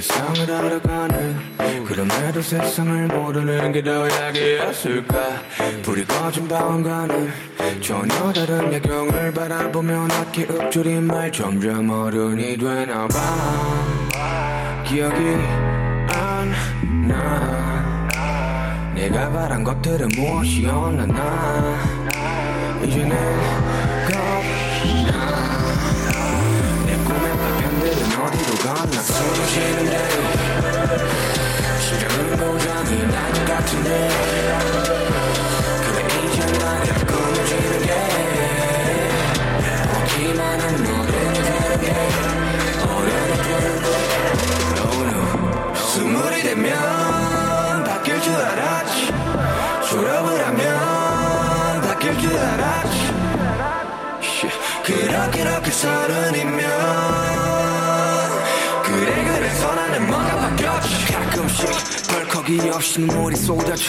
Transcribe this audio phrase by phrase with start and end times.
[0.00, 5.14] 세상을 알아가는 그럼에도 세상을 모르는 게 더 약이었을까?
[5.82, 7.32] 불이 꺼진 방안가는
[7.80, 14.84] 전혀 다른 야경을 바라보며 낮게 읊조린 말 점점 어른이 되나 봐.
[14.86, 15.16] 기억이
[16.12, 16.52] 안
[17.08, 18.06] 나.
[18.94, 21.78] 내가 바란 것들은 무엇이었나.
[22.84, 23.16] 이제는
[28.74, 30.10] 숨쉬는 대로
[31.78, 33.88] 심장은 고장이 난 같은데
[35.84, 37.88] 그래 이제 말야 꾸며지는 게
[39.92, 41.86] 보기만 한 너를 되는 게
[42.82, 43.86] 어려운 되는 거
[44.82, 49.14] oh no 스물이 되면 바뀔 줄 알았지
[49.88, 52.96] 졸업을 하면 바뀔 줄 알았지.
[54.84, 57.45] 그렇게 그렇게 서른이면
[59.96, 61.66] 나는 뭔가 바뀌었지 가끔씩
[62.08, 63.84] 벌컥이 없이 눈물이 쏟아져.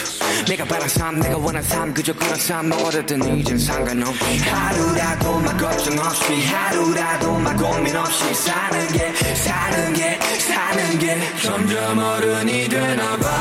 [0.46, 4.38] 내가 바란 삶 내가 원한 삶 그저 그런 삶 어쨌든 이젠 상관없이.
[4.38, 11.18] 하루라도 막 걱정 없이 하루라도 막 고민 없이 사는 게 사는 게 사는 게.
[11.42, 13.37] 점점 어른이 되나 봐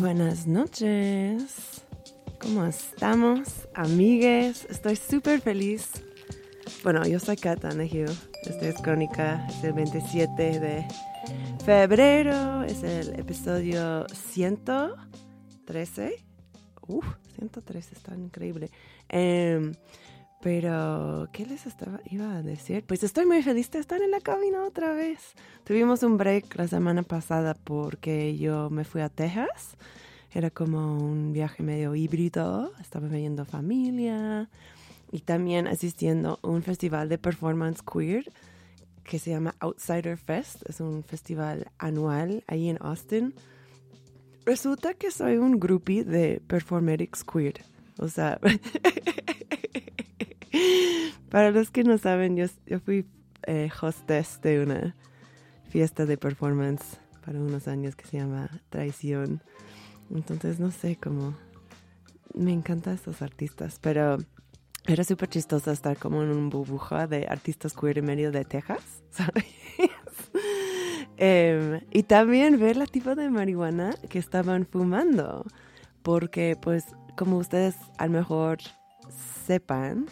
[0.00, 1.82] Buenas noches.
[2.40, 4.66] ¿Cómo estamos, amigues?
[4.70, 5.90] Estoy súper feliz.
[6.82, 8.06] Bueno, yo soy Kat Donahue.
[8.42, 10.86] Esta es Crónica, es el 27 de
[11.64, 12.62] febrero.
[12.62, 16.24] Es el episodio 113.
[16.88, 17.04] Uf,
[17.36, 18.70] 113, está increíble.
[19.08, 19.72] Em,
[20.40, 22.82] pero, ¿qué les estaba, iba a decir?
[22.86, 25.34] Pues estoy muy feliz de estar en la cabina otra vez.
[25.64, 29.76] Tuvimos un break la semana pasada porque yo me fui a Texas.
[30.32, 32.72] Era como un viaje medio híbrido.
[32.80, 34.48] Estaba viendo familia
[35.10, 38.24] y también asistiendo a un festival de performance queer
[39.04, 40.62] que se llama Outsider Fest.
[40.68, 43.34] Es un festival anual ahí en Austin.
[44.46, 47.54] Resulta que soy un groupie de performatics queer.
[47.98, 48.38] O sea,
[51.30, 53.06] para los que no saben, yo, yo fui
[53.46, 54.96] eh, hostess de una
[55.68, 59.42] fiesta de performance para unos años que se llama Traición.
[60.14, 61.36] Entonces, no sé cómo.
[62.32, 64.18] Me encantan estos artistas, pero
[64.92, 69.02] era súper chistoso estar como en un burbuja de artistas queer en medio de Texas,
[69.10, 69.44] ¿sabes?
[71.16, 75.44] Em, y también ver la tipo de marihuana que estaban fumando,
[76.02, 76.84] porque pues
[77.16, 78.58] como ustedes a lo mejor
[79.46, 80.06] sepan,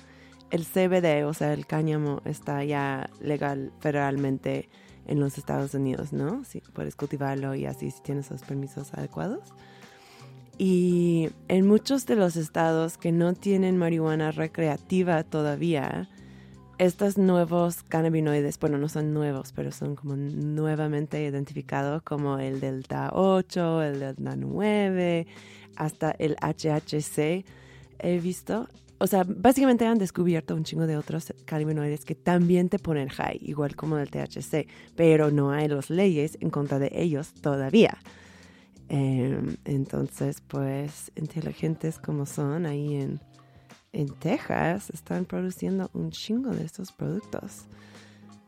[0.51, 4.69] el CBD, o sea, el cáñamo, está ya legal federalmente
[5.07, 6.45] en los Estados Unidos, ¿no?
[6.45, 9.53] Si puedes cultivarlo y así si tienes los permisos adecuados.
[10.59, 16.09] Y en muchos de los estados que no tienen marihuana recreativa todavía,
[16.79, 23.11] estos nuevos cannabinoides, bueno, no son nuevos, pero son como nuevamente identificados como el Delta
[23.13, 25.27] 8, el Delta 9,
[25.77, 27.45] hasta el HHC
[28.01, 28.69] he visto.
[28.99, 33.39] O sea, básicamente han descubierto un chingo de otros cannabinoides que también te ponen high,
[33.43, 34.67] igual como el THC,
[34.97, 37.97] pero no hay las leyes en contra de ellos todavía.
[38.89, 43.21] Eh, entonces, pues, inteligentes como son ahí en,
[43.93, 47.67] en Texas, están produciendo un chingo de estos productos.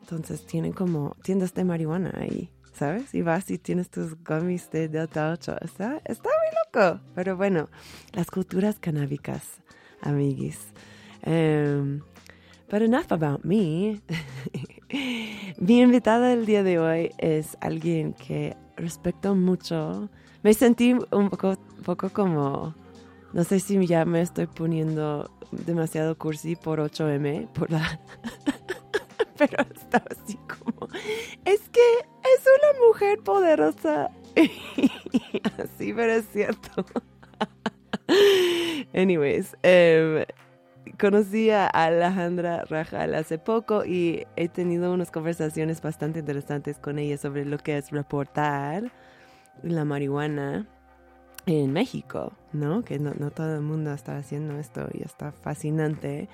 [0.00, 3.14] Entonces, tienen como tiendas de marihuana ahí, ¿sabes?
[3.14, 5.56] Y vas y tienes tus gummies de Delta 8.
[5.60, 7.00] Está, está muy loco.
[7.14, 7.68] Pero bueno,
[8.12, 9.42] las culturas canábicas,
[10.00, 10.58] amiguis.
[11.26, 12.00] Um,
[12.70, 14.00] but enough about me.
[15.58, 20.08] Mi invitada del día de hoy es alguien que respeto mucho.
[20.42, 22.74] Me sentí un poco, poco como,
[23.32, 28.00] no sé si ya me estoy poniendo demasiado cursi por 8M, por la...
[29.36, 30.88] pero estaba así como,
[31.44, 34.10] es que es una mujer poderosa.
[35.58, 36.84] así, pero es cierto.
[38.94, 40.26] Anyways, eh,
[40.98, 47.18] conocí a Alejandra Rajal hace poco y he tenido unas conversaciones bastante interesantes con ella
[47.18, 48.90] sobre lo que es reportar
[49.62, 50.66] la marihuana
[51.46, 52.82] en México, ¿no?
[52.82, 56.28] Que no, todo el mundo está haciendo esto y está fascinante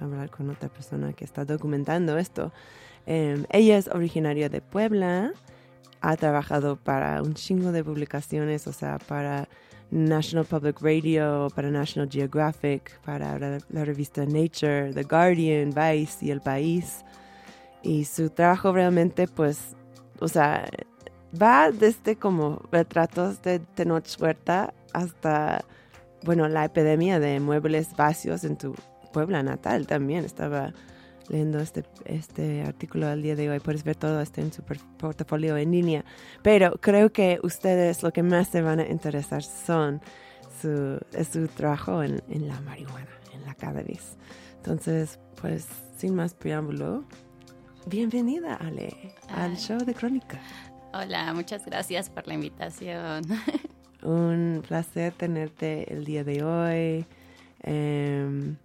[0.00, 2.52] hablar con otra persona que está documentando esto.
[3.06, 5.32] Em, ella es originaria de Puebla,
[6.00, 9.48] ha trabajado para un chingo de publicaciones, o sea, para
[9.90, 16.30] National Public Radio, para National Geographic, para la, la, revista Nature, The Guardian, Vice y
[16.30, 17.04] El País.
[17.82, 19.74] Y su trabajo realmente, pues,
[20.20, 20.68] o sea,
[21.40, 25.64] va desde como retratos de Tenoch Huerta hasta,
[26.24, 28.74] bueno, la epidemia de muebles vacíos en tu
[29.12, 30.24] Puebla natal también.
[30.24, 30.72] Estaba
[31.28, 33.60] leyendo este, este artículo al día de hoy.
[33.60, 36.04] Puedes ver todo esto en su portafolio en línea.
[36.42, 40.00] Pero creo que ustedes lo que más se van a interesar son
[40.60, 40.98] su,
[41.30, 44.16] su trabajo en, en la marihuana, en la cannabis.
[44.56, 45.66] Entonces, pues,
[45.96, 47.04] sin más preámbulo,
[47.86, 50.38] bienvenida, Ale, al show de Crónica.
[50.92, 53.22] Hola, muchas gracias por la invitación.
[54.02, 57.06] Un placer tenerte el día de hoy.
[57.62, 58.56] Eh,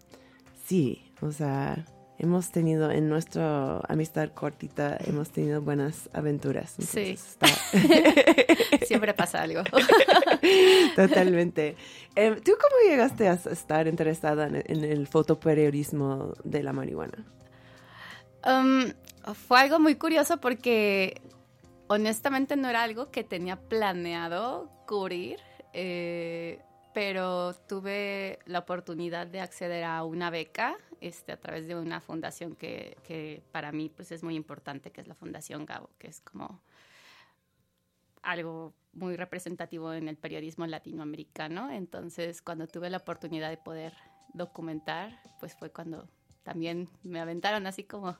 [0.66, 1.86] sí, o sea,
[2.18, 6.76] hemos tenido en nuestra amistad cortita, hemos tenido buenas aventuras.
[6.80, 7.12] sí.
[7.12, 7.46] Está...
[8.86, 9.62] Siempre pasa algo.
[10.96, 11.76] Totalmente.
[12.16, 17.24] Eh, ¿Tú cómo llegaste a estar interesada en, en el fotoperiodismo de la marihuana?
[18.46, 18.94] Um,
[19.34, 21.22] fue algo muy curioso porque
[21.88, 25.40] honestamente no era algo que tenía planeado cubrir.
[25.74, 26.62] Eh,
[26.96, 32.56] pero tuve la oportunidad de acceder a una beca este, a través de una fundación
[32.56, 36.22] que, que, para mí pues, es muy importante, que es la Fundación Gabo, que es
[36.22, 36.62] como
[38.22, 41.70] algo muy representativo en el periodismo latinoamericano.
[41.70, 43.94] Entonces, cuando tuve la oportunidad de poder
[44.34, 46.08] documentar, pues fue cuando
[46.44, 48.18] también me aventaron así como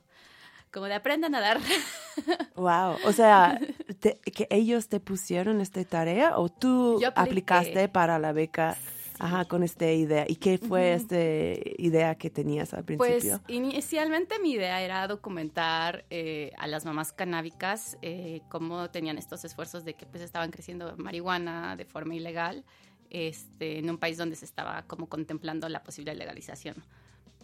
[0.76, 1.58] como de aprendan a dar.
[2.54, 3.58] Wow, o sea,
[4.00, 8.80] te, que ellos te pusieron esta tarea o tú aplicaste para la beca sí.
[9.18, 10.24] ajá, con esta idea.
[10.26, 10.96] ¿Y qué fue uh -huh.
[10.96, 13.40] esta idea que tenías al principio?
[13.44, 19.44] Pues inicialmente mi idea era documentar eh, a las mamás canábicas eh, cómo tenían estos
[19.44, 22.64] esfuerzos de que pues estaban creciendo marihuana de forma ilegal
[23.10, 26.76] este, en un país donde se estaba como contemplando la posible legalización.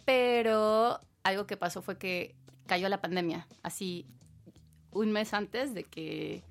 [0.05, 4.05] Pero algo que pasó fue que cayó la pandemia, así
[4.91, 6.43] un mes antes de que,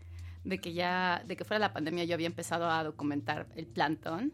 [0.45, 4.33] de que ya, de que fuera la pandemia, yo había empezado a documentar el plantón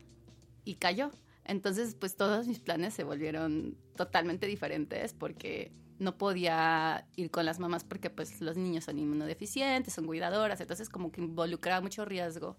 [0.64, 1.10] y cayó.
[1.44, 7.58] Entonces, pues todos mis planes se volvieron totalmente diferentes porque no podía ir con las
[7.58, 12.56] mamás porque pues los niños son inmunodeficientes, son cuidadoras, entonces como que involucraba mucho riesgo.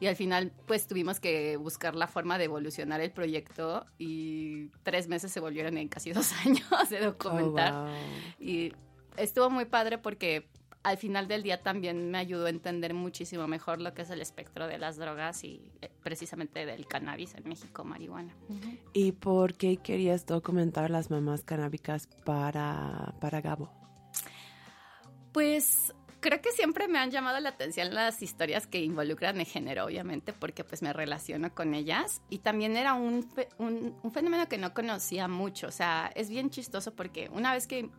[0.00, 5.08] Y al final pues tuvimos que buscar la forma de evolucionar el proyecto y tres
[5.08, 7.72] meses se volvieron en casi dos años de documentar.
[7.72, 7.94] Oh, wow.
[8.40, 8.72] Y
[9.16, 10.48] estuvo muy padre porque
[10.82, 14.20] al final del día también me ayudó a entender muchísimo mejor lo que es el
[14.20, 18.34] espectro de las drogas y eh, precisamente del cannabis en México, marihuana.
[18.92, 23.70] ¿Y por qué querías documentar las mamás canábicas para, para Gabo?
[25.32, 29.84] Pues creo que siempre me han llamado la atención las historias que involucran el género,
[29.84, 32.22] obviamente, porque pues me relaciono con ellas.
[32.30, 35.66] Y también era un, un, fenómeno que no conocía mucho.
[35.66, 37.90] O sea, es bien chistoso porque una vez que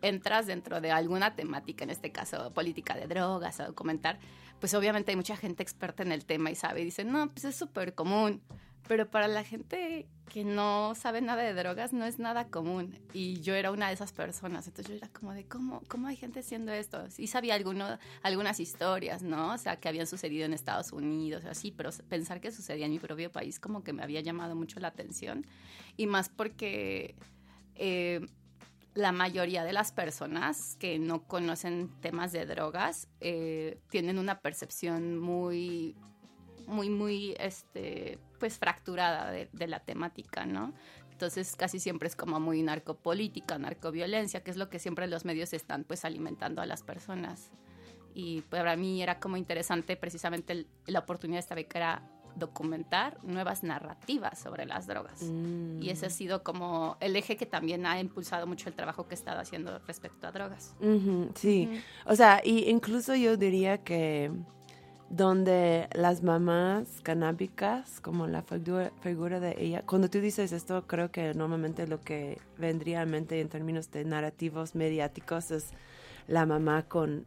[0.00, 4.18] entras dentro de alguna temática, en este caso política de drogas, a documentar,
[4.60, 7.44] pues obviamente hay mucha gente experta en el tema y sabe y dice, no, pues
[7.44, 8.40] es súper común.
[8.88, 12.98] Pero para la gente que no sabe nada de drogas no es nada común.
[13.12, 14.66] Y yo era una de esas personas.
[14.66, 17.10] Entonces yo era como de, ¿cómo, cómo hay gente haciendo esto?
[17.10, 19.52] Sí sabía alguno, algunas historias, ¿no?
[19.52, 22.98] O sea, que habían sucedido en Estados Unidos, así, pero pensar que sucedía en mi
[22.98, 25.46] propio país como que me había llamado mucho la atención.
[25.96, 27.14] Y más porque...
[27.74, 28.26] Eh,
[28.94, 35.18] la mayoría de las personas que no conocen temas de drogas eh, tienen una percepción
[35.18, 35.96] muy,
[36.66, 40.72] muy, muy, este, pues fracturada de, de, la temática, ¿no?
[41.12, 45.52] Entonces casi siempre es como muy narcopolítica, narcoviolencia, que es lo que siempre los medios
[45.52, 47.52] están pues alimentando a las personas.
[48.14, 52.02] Y para mí era como interesante precisamente el, la oportunidad de esta beca era
[52.34, 55.22] documentar nuevas narrativas sobre las drogas.
[55.22, 55.80] Mm.
[55.80, 59.14] Y ese ha sido como el eje que también ha impulsado mucho el trabajo que
[59.14, 60.74] he estado haciendo respecto a drogas.
[61.36, 64.32] Sí, o sea, y incluso yo diría que
[65.12, 71.10] donde las mamás canábicas, como la figura, figura, de ella, cuando tú dices esto, creo
[71.10, 75.70] que normalmente lo que vendría a mente en términos de narrativos mediáticos es
[76.26, 77.26] la mamá con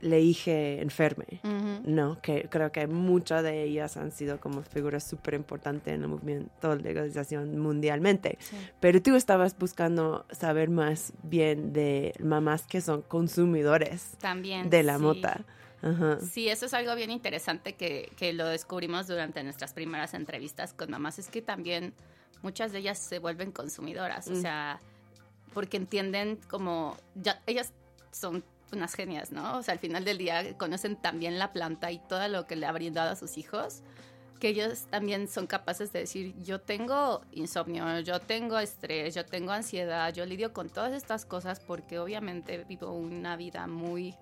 [0.00, 1.80] le dije enferme, uh -huh.
[1.84, 2.22] ¿no?
[2.22, 6.74] Que creo que muchas de ellas han sido como figuras súper importantes en el movimiento
[6.74, 8.38] de legalización mundialmente.
[8.40, 8.56] Sí.
[8.80, 14.96] Pero tú estabas buscando saber más bien de mamás que son consumidores También, de la
[14.96, 15.02] sí.
[15.02, 15.44] mota.
[15.82, 16.20] Ajá.
[16.20, 20.90] Sí, eso es algo bien interesante que, que lo descubrimos durante nuestras primeras entrevistas con
[20.90, 21.18] mamás.
[21.18, 21.94] Es que también
[22.42, 24.40] muchas de ellas se vuelven consumidoras, o Mm.
[24.42, 24.80] sea,
[25.54, 27.72] porque entienden como, ya, ellas
[28.12, 29.58] son unas genias, ¿no?
[29.58, 32.66] O sea, al final del día conocen también la planta y todo lo que le
[32.66, 33.82] ha brindado a sus hijos,
[34.38, 39.52] que ellos también son capaces de decir, yo tengo insomnio, yo tengo estrés, yo tengo
[39.52, 44.14] ansiedad, yo lidio con todas estas cosas porque obviamente vivo una vida muy,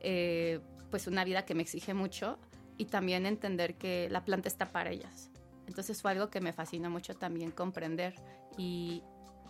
[0.00, 0.60] eh,
[0.94, 2.38] pues una vida que me exige mucho
[2.78, 5.28] y también entender que la planta está para ellas.
[5.66, 8.14] Entonces fue algo que me fascinó mucho también comprender
[8.56, 9.02] y,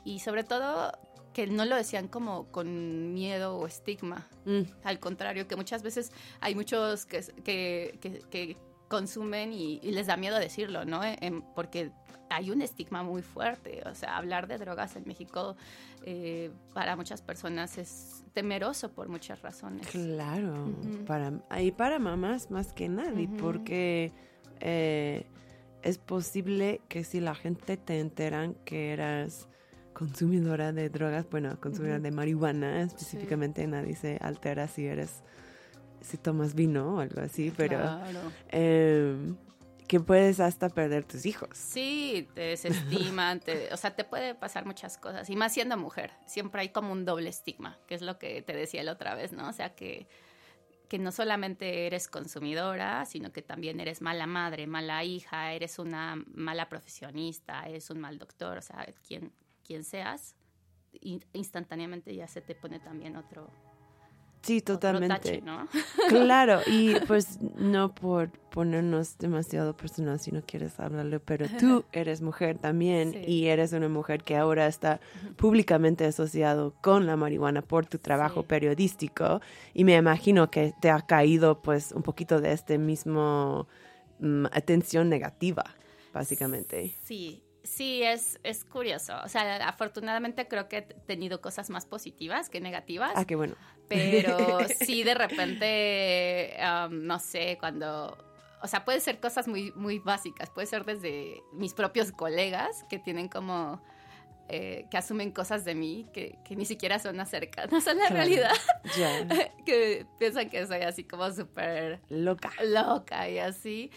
[0.07, 0.91] y sobre todo
[1.35, 4.27] que no lo decían como con miedo o estigma.
[4.47, 8.57] Mm, Al contrario, que muchas veces hay muchos que, que, que- que
[8.89, 11.03] consumen y, y les da miedo decirlo, ¿no?
[11.05, 11.91] Em, porque
[12.35, 13.83] hay un estigma muy fuerte.
[13.87, 15.57] O sea, hablar de drogas en México
[16.05, 19.87] eh, para muchas personas es temeroso por muchas razones.
[19.87, 20.73] Claro,
[21.07, 24.13] para, y para mamás más que nadie, porque
[24.61, 25.27] eh,
[25.83, 29.49] es posible que si la gente te enteran que eras
[29.93, 35.23] consumidora de drogas, bueno, consumidora de marihuana, específicamente nadie se altera si eres,
[36.01, 38.21] si tomas vino o algo así, pero Claro.
[38.49, 39.37] em,
[39.89, 41.51] que puedes hasta perder tus hijos.
[41.57, 45.29] Sí, te desestiman, te- o sea, te puede pasar muchas cosas.
[45.29, 48.55] Y más siendo mujer, siempre hay como un doble estigma, que es lo que te
[48.55, 49.49] decía la otra vez, ¿no?
[49.49, 50.07] O sea, que,
[50.89, 56.17] que no solamente eres consumidora, sino que también eres mala madre, mala hija, eres una
[56.35, 59.33] mala profesionista, eres un mal doctor, o sea, quien,
[59.67, 60.35] quien seas,
[61.01, 63.51] in- instantáneamente ya se te pone también otro,
[64.45, 65.09] Sí, totalmente.
[65.17, 65.67] tache, ¿no?
[66.09, 72.21] Claro, y pues no por ponernos demasiado personal si no quieres hablarlo, pero tú eres
[72.23, 73.19] mujer también Sí.
[73.27, 75.01] y eres una mujer que ahora está
[75.37, 78.47] públicamente asociado con la marihuana por tu trabajo Sí.
[78.49, 79.41] periodístico
[79.73, 83.67] y me imagino que te ha caído pues un poquito de este mismo
[84.21, 85.65] mm, atención negativa,
[86.13, 86.95] básicamente.
[87.03, 89.15] Sí, sí, es, es curioso.
[89.25, 93.57] O sea, afortunadamente creo que he tenido cosas más positivas que negativas, Ah, qué bueno.
[93.89, 94.37] pero
[94.79, 98.17] sí de repente, um, no sé, cuando...
[98.63, 102.99] O sea, puede ser cosas muy, muy básicas, puede ser desde mis propios colegas que
[102.99, 103.83] tienen como...
[104.49, 108.15] eh, que asumen cosas de mí que, que ni siquiera son cercanas a la Claro.
[108.15, 108.53] realidad,
[109.67, 112.53] que piensan que soy así como súper loca.
[112.63, 113.91] loca y así.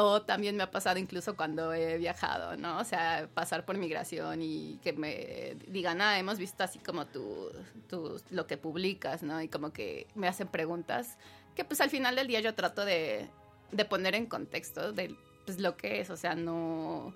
[0.00, 2.78] O también me ha pasado incluso cuando he viajado, ¿no?
[2.78, 7.50] O sea, pasar por migración y que me digan, ah, hemos visto así como tú,
[7.88, 9.42] tú lo que publicas, ¿no?
[9.42, 11.16] Y como que me hacen preguntas
[11.56, 13.28] que pues al final del día yo trato de,
[13.72, 15.14] de poner en contexto de
[15.44, 17.12] pues, lo que es, o sea, no...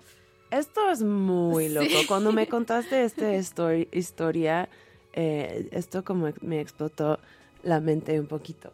[0.51, 1.73] Esto es muy Sí.
[1.73, 1.87] loco.
[2.07, 4.67] Cuando me contaste esta histori- historia,
[5.13, 7.19] eh, esto como me explotó
[7.63, 8.73] la mente un poquito.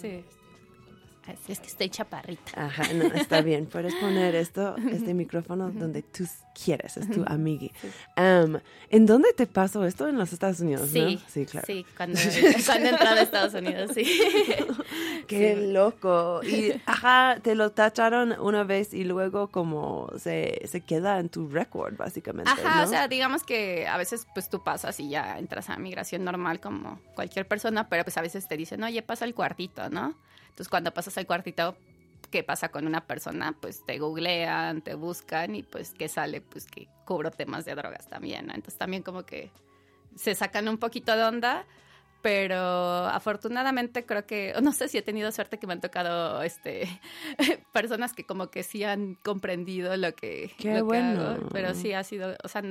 [0.00, 0.22] Sí.
[1.48, 2.52] Es que estoy chaparrita.
[2.66, 3.66] Ajá, no, está bien.
[3.66, 6.24] Puedes poner esto, este micrófono donde tú
[6.64, 7.72] quieres, es tu amigui.
[8.16, 8.60] Am,
[8.90, 10.08] ¿En dónde te pasó esto?
[10.08, 11.20] En los Estados Unidos, Sí, ¿no?
[11.28, 11.66] Sí, claro.
[11.66, 12.18] Sí, cuando,
[12.66, 14.04] cuando he entrado a Estados Unidos, sí.
[15.26, 15.66] Qué Sí.
[15.72, 16.40] loco.
[16.42, 21.48] Y, ajá, te lo tacharon una vez y luego como se, se queda en tu
[21.48, 22.84] récord, básicamente, Ajá, ¿no?
[22.84, 26.60] o sea, digamos que a veces pues tú pasas y ya entras a migración normal
[26.60, 30.14] como cualquier persona, pero pues a veces te dicen, oye, pasa el cuartito, ¿no?
[30.50, 31.76] Entonces cuando pasas al cuartito,
[32.30, 33.56] ¿qué pasa con una persona?
[33.60, 36.40] Pues te googlean, te buscan y pues ¿qué sale?
[36.40, 38.54] Pues que cubro temas de drogas también, ¿no?
[38.54, 39.50] Entonces también como que
[40.14, 41.64] se sacan un poquito de onda,
[42.22, 47.00] pero afortunadamente creo que, no sé si he tenido suerte que me han tocado este
[47.72, 51.22] personas que como que sí han comprendido lo que, Qué lo que bueno.
[51.22, 52.62] hago, pero sí ha sido, o sea,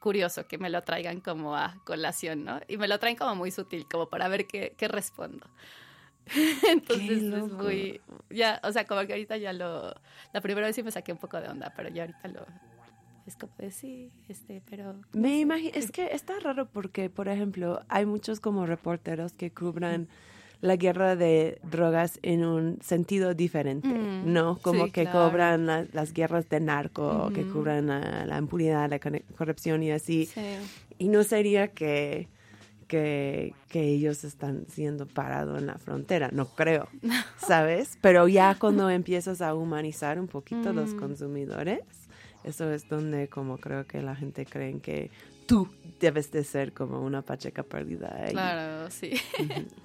[0.00, 2.60] curioso que me lo traigan como a colación, ¿no?
[2.68, 5.46] Y me lo traen como muy sutil, como para ver qué, qué respondo.
[6.70, 9.94] Entonces es muy, ya, o sea, como que ahorita ya lo,
[10.32, 12.46] la primera vez sí me saqué un poco de onda, pero ya ahorita lo,
[13.26, 14.94] es como de sí, este, pero...
[15.12, 20.08] Me imagino, es que está raro porque, por ejemplo, hay muchos como reporteros que cubran
[20.62, 24.58] la guerra de drogas en un sentido diferente, Mm, ¿no?
[24.58, 25.56] Como sí, que claro.
[25.56, 28.98] la- las guerras de narco, que cubran la, la impunidad, la
[29.38, 30.26] corrupción y así.
[30.26, 30.42] Sí.
[30.98, 32.28] Y no sería que,
[32.90, 36.88] que, que ellos están siendo parados en la frontera, no creo,
[37.38, 37.96] ¿sabes?
[38.00, 41.82] Pero ya cuando empiezas a humanizar un poquito los consumidores,
[42.42, 45.12] eso es donde como creo que la gente cree que
[45.46, 45.68] tú
[46.00, 48.12] debes de ser como una pacheca perdida.
[48.24, 48.32] ahí.
[48.32, 49.12] Claro, sí.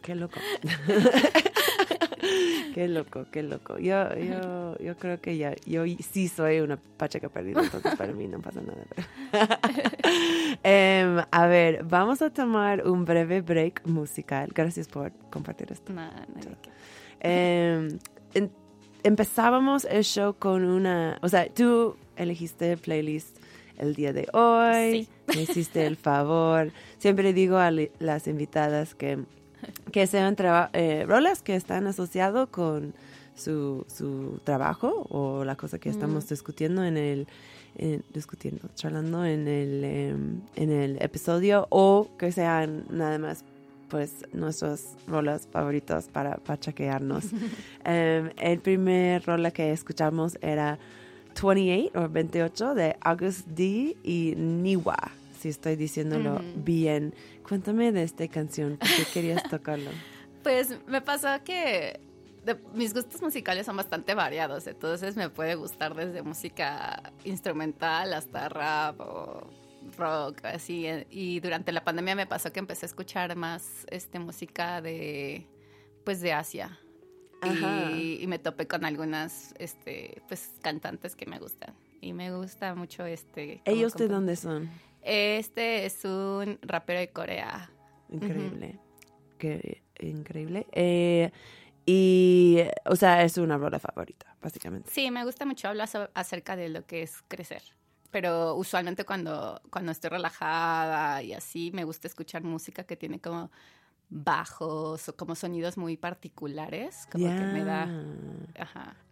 [0.02, 0.40] Qué loco.
[2.74, 3.77] qué loco, qué loco.
[3.77, 8.27] Yo, yo, yo creo que ya, yo sí soy una pacheca perdida, entonces para mí
[8.27, 8.86] no pasa nada.
[10.63, 14.50] Em, a ver, vamos a tomar un breve break musical.
[14.53, 15.94] Gracias por compartir esto.
[15.94, 16.12] No, no.
[17.20, 18.00] Em,
[18.34, 18.51] en-
[19.03, 23.38] empezábamos el show con una, o sea, tú elegiste playlist
[23.77, 25.10] el día de hoy, Sí.
[25.36, 26.72] me hiciste el favor.
[26.98, 29.20] Siempre digo a las invitadas que,
[29.92, 30.36] que sean
[30.74, 32.94] eh, rolas que están asociados con
[33.36, 37.28] su, su trabajo o la cosa que estamos discutiendo en el
[37.78, 43.44] en- discutiendo, charlando en el em, en el episodio o que sean nada más
[43.90, 47.26] pues nuestros rolas favoritos para pachaquearnos.
[47.86, 50.80] Em, el primer rola que escuchamos era
[51.40, 54.98] 28 o 28 de August D y Niwa,
[55.46, 57.14] si estoy diciéndolo bien.
[57.48, 59.92] Cuéntame de esta canción, ¿por qué querías tocarlo?
[60.42, 62.00] Pues me pasó que
[62.44, 68.50] de- mis gustos musicales son bastante variados, entonces me puede gustar desde música instrumental hasta
[68.50, 69.48] rap o
[70.00, 70.88] rock, así.
[70.88, 75.46] eh, Y durante la pandemia me pasó que empecé a escuchar más este música de
[76.06, 76.80] pues de Asia.
[77.44, 81.75] Y, y me topé con algunas este pues cantantes que me gustan.
[82.02, 84.70] Y me gusta mucho este ¿Ellos de dónde son?
[85.06, 87.70] Este es un rapero de Corea.
[88.10, 88.80] Increíble.
[89.38, 90.66] Qué increíble.
[90.72, 91.32] Eh,
[91.86, 94.90] y, o sea, es una rola favorita, básicamente.
[94.92, 97.62] Sí, me gusta mucho hablar so- acerca de lo que es crecer.
[98.10, 103.52] Pero usualmente cuando, cuando estoy relajada y así, me gusta escuchar música que tiene como
[104.10, 107.88] bajos o como sonidos muy particulares, como que me da...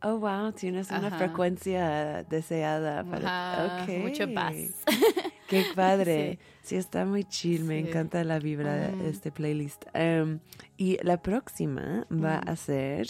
[0.02, 1.18] Oh, wow, tienes una Ajá.
[1.20, 3.04] frecuencia deseada.
[3.04, 3.66] Para...
[3.76, 3.90] ajá, Ok.
[4.00, 4.84] mucho bass.
[5.48, 6.40] Qué padre.
[6.62, 6.76] Sí.
[6.76, 7.64] está muy chill.
[7.66, 7.90] Me Sí.
[7.90, 9.84] encanta la vibra de este playlist.
[9.94, 10.40] Em,
[10.78, 13.08] y la próxima va a ser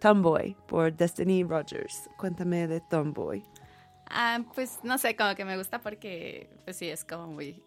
[0.00, 2.08] Tomboy por Destiny Rogers.
[2.16, 3.42] Cuéntame de Tomboy.
[4.10, 7.62] Ah, pues no sé, como que me gusta porque, pues sí, es como muy,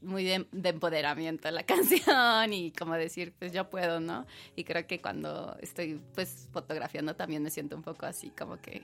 [0.00, 4.26] muy de, de empoderamiento la canción y como decir, pues yo puedo, ¿no?
[4.56, 8.82] Y creo que cuando estoy, pues, fotografiando también me siento un poco así, como que,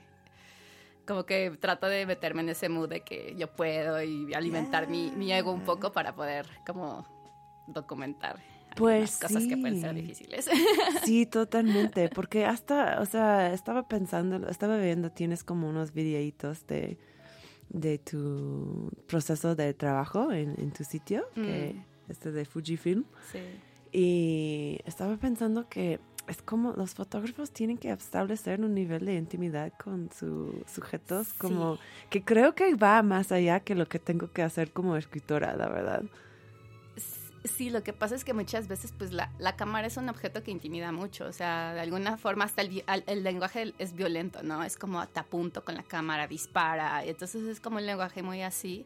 [1.05, 5.11] como que trato de meterme en ese mood de que yo puedo y alimentar mi,
[5.11, 7.05] mi ego un poco para poder, como,
[7.67, 8.41] documentar
[8.75, 10.49] Pues cosas que pueden ser difíciles.
[11.03, 16.97] Sí, totalmente, porque hasta, o sea, estaba pensando, estaba viendo, tienes como unos videitos de,
[17.69, 21.75] de tu proceso de trabajo en, en tu sitio, que
[22.09, 23.39] este de Fujifilm, sí.
[23.91, 29.73] y estaba pensando que es como los fotógrafos tienen que establecer un nivel de intimidad
[29.83, 31.77] con sus sujetos, como
[32.09, 35.67] que creo que va más allá que lo que tengo que hacer como escritora, la
[35.67, 36.03] verdad.
[37.43, 40.43] Sí, lo que pasa es que muchas veces pues la, la cámara es un objeto
[40.43, 44.63] que intimida mucho, o sea, de alguna forma hasta el, el lenguaje es violento, ¿no?
[44.63, 48.41] Es como te apunto con la cámara, dispara, y entonces es como un lenguaje muy
[48.43, 48.85] así.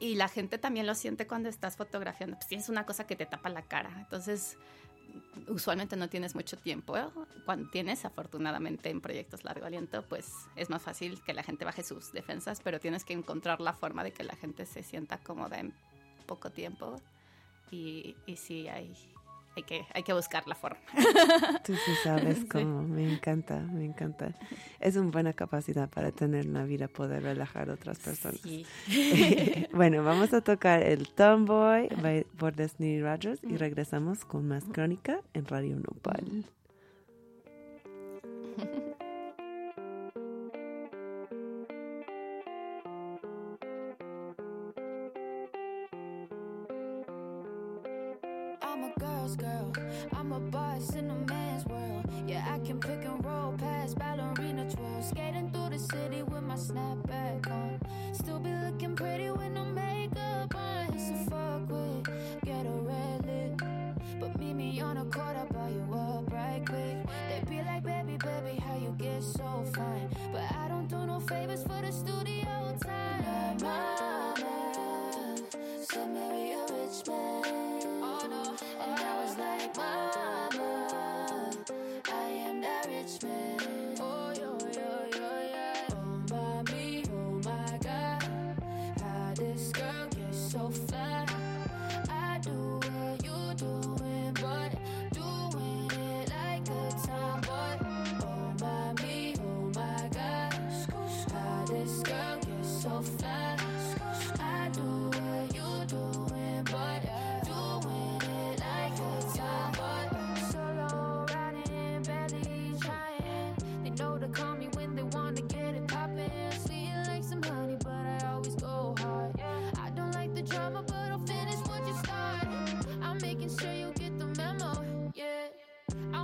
[0.00, 3.24] Y la gente también lo siente cuando estás fotografiando, pues tienes una cosa que te
[3.24, 4.58] tapa la cara, entonces
[5.48, 6.94] usualmente no tienes mucho tiempo.
[7.44, 11.82] Cuando tienes, afortunadamente, en proyectos largo aliento, pues es más fácil que la gente baje
[11.82, 15.58] sus defensas, pero tienes que encontrar la forma de que la gente se sienta cómoda
[15.58, 15.74] en
[16.26, 17.00] poco tiempo.
[17.70, 18.92] Y, y sí, hay,
[19.56, 20.78] hay, que, hay que buscar la forma.
[21.64, 24.34] Tú sí sabes cómo, me encanta, me encanta.
[24.80, 28.40] Es una buena capacidad para tener una vida, poder relajar a otras personas.
[28.42, 28.66] Sí.
[29.72, 35.20] bueno, vamos a tocar el Tomboy by- por Destiny Rogers y regresamos con más crónica
[35.32, 36.44] en Radio Nopal.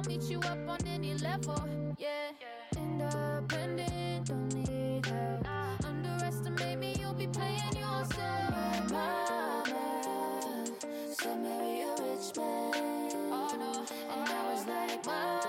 [0.08, 1.68] Hit you up on any level.
[1.98, 2.32] Yeah,
[2.76, 5.84] independent, don't need help.
[5.84, 8.90] Underestimate me, you'll be playing yourself.
[8.90, 10.66] My Mama
[11.14, 13.10] said marry a rich man.
[13.30, 15.41] Oh no, and I was like, Mama,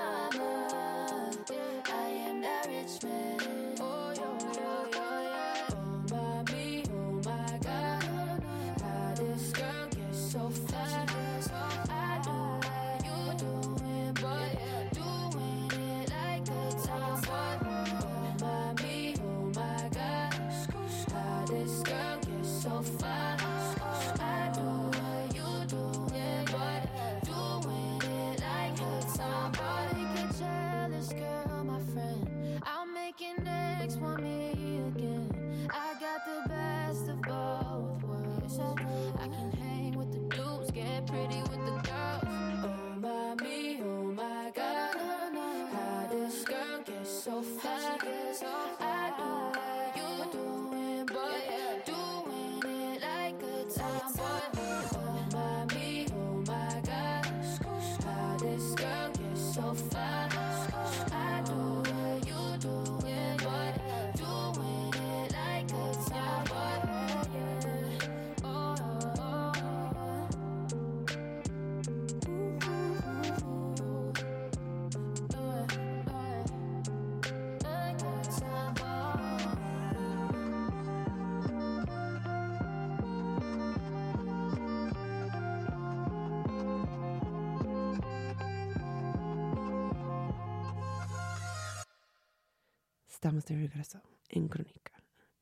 [93.24, 94.92] Estamos de regreso en Crónica.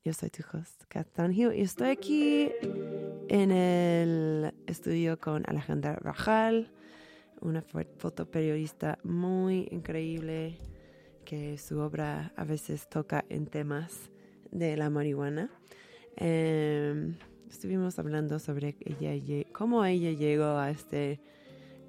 [0.06, 2.52] Yo soy tu host, Kat Tanhue, y estoy aquí
[3.28, 6.72] en el estudio con Alejandra Rajal,
[7.41, 10.60] una fo- fotoperiodista muy increíble
[11.26, 14.12] que su obra a veces toca en temas
[14.52, 15.50] de la marihuana.
[16.17, 17.15] Em,
[17.50, 21.20] estuvimos hablando sobre ella, cómo ella llegó a este,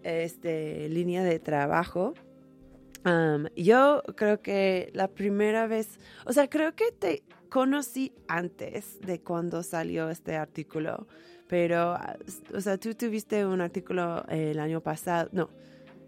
[0.02, 2.14] este línea de trabajo.
[3.04, 9.20] Um, yo creo que la primera vez, o sea, creo que te conocí antes de
[9.20, 11.06] cuando salió este artículo,
[11.48, 12.16] pero, ah,
[12.54, 15.50] o sea, tú tuviste un artículo el año pasado, no,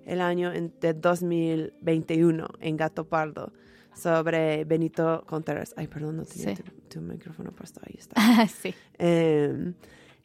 [0.06, 3.52] el año de 2021 en Gato Pardo
[3.94, 5.74] sobre Benito Contreras.
[5.76, 6.62] Ay, perdón, no tenía Sí.
[6.62, 8.14] tu, tu micrófono puesto, ahí está.
[8.48, 8.74] sí.
[8.98, 9.74] Em,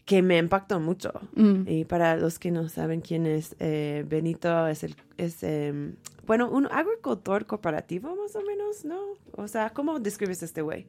[0.05, 1.11] que me impactó mucho.
[1.35, 1.63] Mm.
[1.67, 5.95] Y para los que no saben quién es, eh, Benito es el, es, em,
[6.29, 8.99] bueno, un agricultor cooperativo más o menos, ¿no?
[9.31, 10.85] O sea, ¿cómo describes este güey?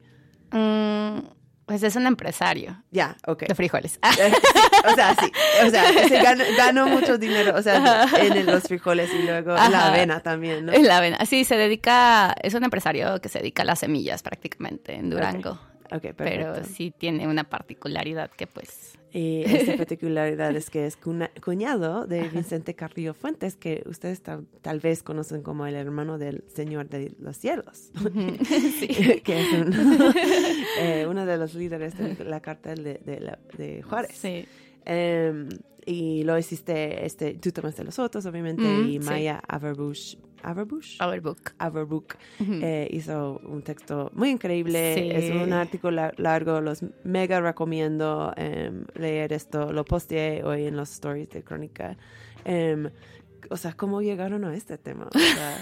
[0.51, 1.17] Mm,
[1.65, 3.47] pues es un empresario Ya, ok.
[3.47, 3.99] de frijoles.
[4.19, 4.31] Eh,
[4.87, 5.31] o sea, sí.
[5.65, 9.63] O sea, se ganó, ganó mucho dinero, o sea, en los frijoles y luego la
[9.65, 9.87] Ajá.
[9.87, 10.73] avena también, ¿no?
[10.73, 11.25] La avena.
[11.25, 15.59] Sí, se dedica, es un empresario que se dedica a las semillas prácticamente en Durango.
[16.29, 18.97] Pero sí tiene una particularidad que pues...
[19.13, 20.97] Y esta particularidad es que es
[21.43, 26.45] cuñado de Vicente Carrillo Fuentes, que ustedes tal, tal vez conocen como el hermano del
[26.47, 27.91] Señor de los Cielos,
[29.23, 30.13] que es un-
[30.79, 34.15] eh, uno de los líderes de la cartel de, de la- de Juárez.
[34.15, 34.45] Sí.
[34.85, 35.49] Em,
[35.85, 38.99] y lo hiciste, este, tú tomaste los otros, obviamente, Mm, y sí.
[38.99, 41.53] Maya Averbuch, Overbook.
[41.59, 42.53] Averbuch Ujú.
[42.63, 44.93] eh, hizo un texto muy increíble.
[44.95, 45.09] Sí.
[45.11, 49.71] Es un artículo la- largo, los mega recomiendo em, leer esto.
[49.71, 51.95] Lo posteé hoy en los stories de Crónica.
[52.45, 52.89] Em,
[53.49, 55.09] o sea, ¿cómo llegaron a este tema?
[55.13, 55.57] O sea,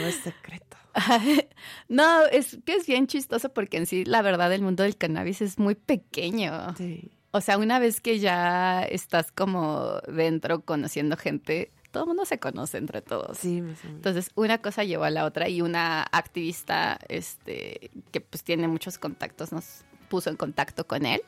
[0.00, 0.76] no es secreto.
[1.88, 5.42] no, es que es bien chistoso porque en sí la verdad el mundo del cannabis
[5.42, 6.74] es muy pequeño.
[6.76, 7.10] Sí.
[7.36, 12.38] O sea, una vez que ya estás como dentro conociendo gente, todo el mundo se
[12.38, 13.36] conoce entre todos.
[13.36, 13.78] Sí, menos.
[13.84, 18.96] Entonces, una cosa llevó a la otra y una activista este, que pues tiene muchos
[18.96, 21.20] contactos nos puso en contacto con él.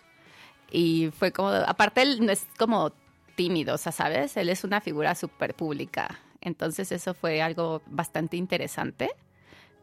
[0.71, 2.92] Y fue como, aparte él no es como
[3.35, 4.37] tímido, o sea, ¿sabes?
[4.38, 6.18] Él es una figura súper pública.
[6.40, 9.11] Entonces eso fue algo bastante interesante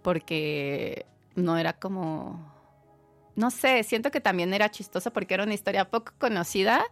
[0.02, 2.55] porque no era como,
[3.36, 6.84] no sé, siento que también era chistoso porque era una historia poco conocida,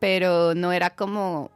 [0.00, 1.50] pero no era como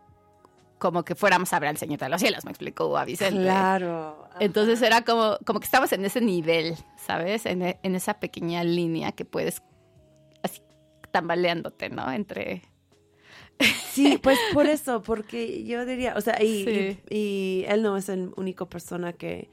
[0.78, 3.40] como que fuéramos a ver al Señor de los Cielos, me explicó a Vicente.
[3.40, 4.28] Claro.
[4.40, 7.46] Entonces era como, como que estamos en ese nivel, ¿sabes?
[7.46, 9.62] En, en esa pequeña línea que puedes
[10.42, 10.60] así
[11.12, 12.10] tambaleándote, ¿no?
[12.10, 12.62] Entre...
[13.92, 16.98] Sí, pues por eso, porque yo diría, o sea, y, Sí.
[17.10, 19.50] y- y él no es el único persona que,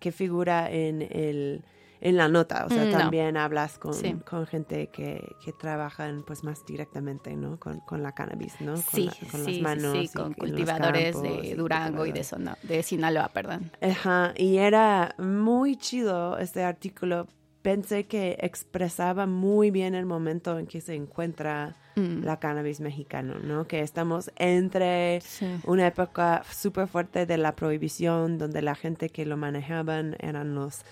[0.00, 1.64] que figura en el
[2.04, 2.98] en la nota, o sea, Mm, no.
[2.98, 4.14] también hablas con, Sí.
[4.28, 7.58] con gente que, que trabajan pues más directamente, ¿no?
[7.58, 8.74] Con, con la cannabis, ¿no?
[8.74, 9.92] Con, Sí, la- con sí, las manos.
[9.92, 12.22] sí, y- con y cultivadores campos de Durango y de.
[12.22, 13.72] Sona- de Sinaloa, perdón.
[13.80, 17.26] Ajá, y era muy chido este artículo.
[17.62, 22.22] Pensé que expresaba muy bien el momento en que se encuentra Mm.
[22.24, 23.66] la cannabis mexicano, ¿no?
[23.66, 25.46] Que estamos entre Sí.
[25.64, 30.82] una época súper fuerte de la prohibición, donde la gente que lo manejaban eran los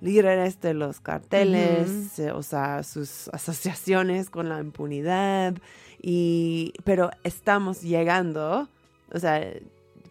[0.00, 5.54] líderes de los carteles, eh, o sea, sus asociaciones con la impunidad,
[6.00, 8.68] y, pero estamos llegando,
[9.12, 9.40] o sea,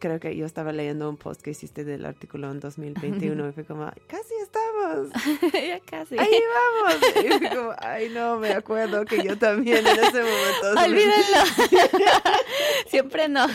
[0.04, 3.64] creo que yo estaba leyendo un post que hiciste del artículo en 2021 y fue
[3.64, 5.08] como, casi estamos,
[5.54, 6.20] ya casi.
[6.20, 7.24] ahí vamos.
[7.24, 10.72] Y fue como, ay no, me acuerdo que yo también en ese momento.
[10.86, 11.40] Olvídenlo.
[12.88, 13.48] Siempre no.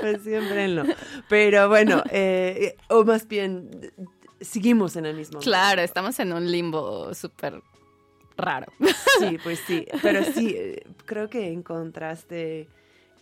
[0.00, 0.84] Pues siempre no.
[1.28, 3.92] Pero bueno, eh, o más bien,
[4.44, 5.40] seguimos en el mismo.
[5.40, 7.62] Claro, estamos en un limbo súper
[8.36, 8.72] raro.
[9.18, 9.86] Sí, pues sí.
[10.02, 12.68] Pero sí, eh, creo que encontraste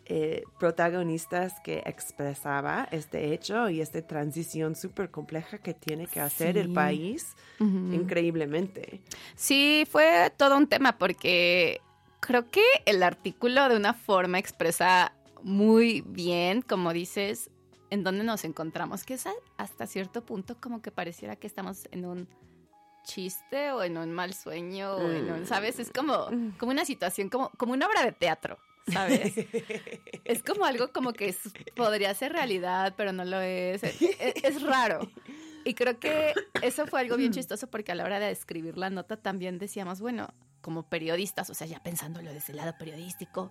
[0.06, 6.58] eh, protagonistas que expresaba este hecho y esta transición súper compleja que tiene que hacer
[6.58, 9.00] el país increíblemente.
[9.36, 11.80] Sí, fue todo un tema porque
[12.18, 15.12] creo que el artículo de una forma expresa
[15.44, 17.50] muy bien, como dices,
[17.92, 19.24] en dónde nos encontramos, que es
[19.58, 22.26] hasta cierto punto como que pareciera que estamos en un
[23.04, 25.78] chiste o en un mal sueño o en un, ¿sabes?
[25.78, 26.26] Es como,
[26.58, 28.56] como una situación, como, como una obra de teatro,
[28.90, 29.34] ¿sabes?
[30.24, 33.82] es como algo como que es- podría ser realidad, pero no lo es.
[33.82, 34.00] Es,
[34.42, 35.00] es raro.
[35.64, 38.88] Y creo que eso fue algo bien chistoso porque a la hora de escribir la
[38.88, 43.50] nota también decíamos, bueno, como periodistas, o sea, ya pensándolo desde el lado periodístico,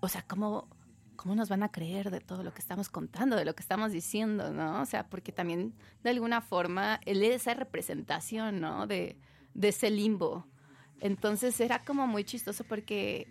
[0.00, 0.68] o sea, ¿cómo,
[1.14, 3.92] cómo nos van a creer de todo lo que estamos contando, de lo que estamos
[3.92, 4.82] diciendo, ¿no?
[4.82, 8.86] O sea, porque también de alguna forma él es esa representación, ¿no?
[8.86, 9.16] De,
[9.54, 10.46] de ese limbo.
[11.00, 13.28] Entonces era como muy chistoso porque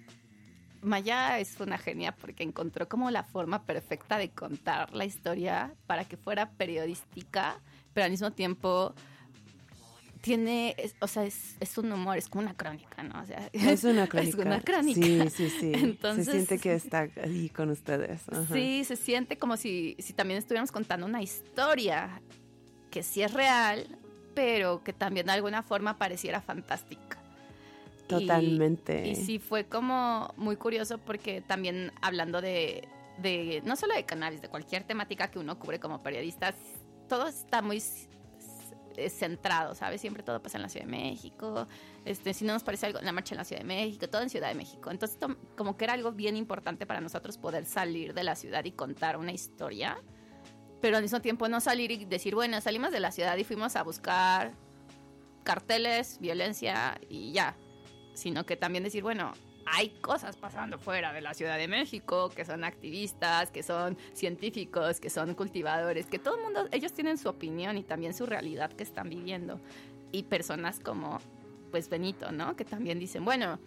[0.81, 6.05] Maya es una genia porque encontró como la forma perfecta de contar la historia para
[6.05, 7.59] que fuera periodística,
[7.93, 8.93] pero al mismo tiempo
[10.23, 13.21] tiene, es- o sea, es, es un humor, es como una crónica, ¿no?
[13.21, 14.37] O sea, Es una crónica.
[14.39, 15.01] Es una crónica.
[15.01, 15.71] Sí, sí, sí.
[15.75, 18.21] Entonces- Se siente que está ahí con ustedes.
[18.29, 18.53] Ajá.
[18.53, 22.21] Sí, se siente como si, si también estuviéramos contando una historia
[22.89, 23.85] que sí es real,
[24.33, 27.17] pero que también de alguna forma pareciera fantástica.
[28.05, 29.05] Y- Totalmente.
[29.09, 32.87] Y, sí fue como muy curioso porque también hablando de,
[33.21, 36.53] de, no solo de cannabis, de cualquier temática que uno cubre como periodista,
[37.09, 37.83] todo está muy
[39.09, 40.01] centrado, ¿sabes?
[40.01, 41.67] Siempre todo pasa en la Ciudad de México,
[42.05, 44.29] este, si no nos parece algo, la marcha en la Ciudad de México, todo en
[44.29, 44.91] Ciudad de México.
[44.91, 45.17] Entonces,
[45.55, 49.17] como que era algo bien importante para nosotros poder salir de la ciudad y contar
[49.17, 49.97] una historia,
[50.81, 53.75] pero al mismo tiempo no salir y decir, bueno, salimos de la ciudad y fuimos
[53.75, 54.53] a buscar
[55.43, 57.55] carteles, violencia y ya,
[58.13, 59.33] sino que también decir, bueno,
[59.65, 64.99] hay cosas pasando fuera de la Ciudad de México, que son activistas, que son científicos,
[64.99, 68.71] que son cultivadores, que todo el mundo, ellos tienen su opinión y también su realidad
[68.71, 69.59] que están viviendo.
[70.11, 71.19] Y personas como,
[71.71, 72.55] pues Benito, ¿no?
[72.55, 73.59] Que también dicen, bueno,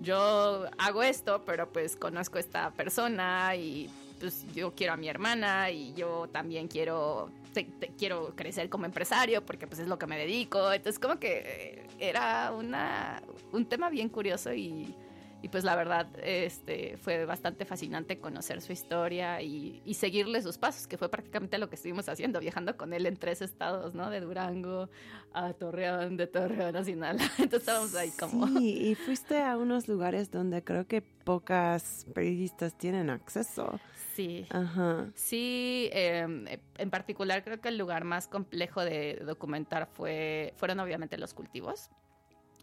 [0.00, 3.88] yo hago esto, pero pues conozco a esta persona y
[4.18, 8.86] pues yo quiero a mi hermana y yo también quiero te- te- quiero crecer como
[8.86, 10.72] empresario porque pues es lo que me dedico.
[10.72, 14.94] Entonces como que eh, era una un tema bien curioso y,
[15.42, 20.58] y, pues la verdad este fue bastante fascinante conocer su historia y, y seguirle sus
[20.58, 24.10] pasos, que fue prácticamente lo que estuvimos haciendo, viajando con él en tres estados, ¿no?
[24.10, 24.88] De Durango
[25.32, 27.24] a Torreón, de Torreón a Sinaloa.
[27.38, 28.46] Entonces estábamos ahí como...
[28.48, 33.80] Sí, y fuiste a unos lugares donde creo que pocas periodistas tienen acceso.
[34.14, 34.46] Sí.
[34.50, 35.10] Ajá.
[35.14, 41.16] Sí, eh, en particular creo que el lugar más complejo de documentar fue, fueron obviamente
[41.16, 41.90] los cultivos.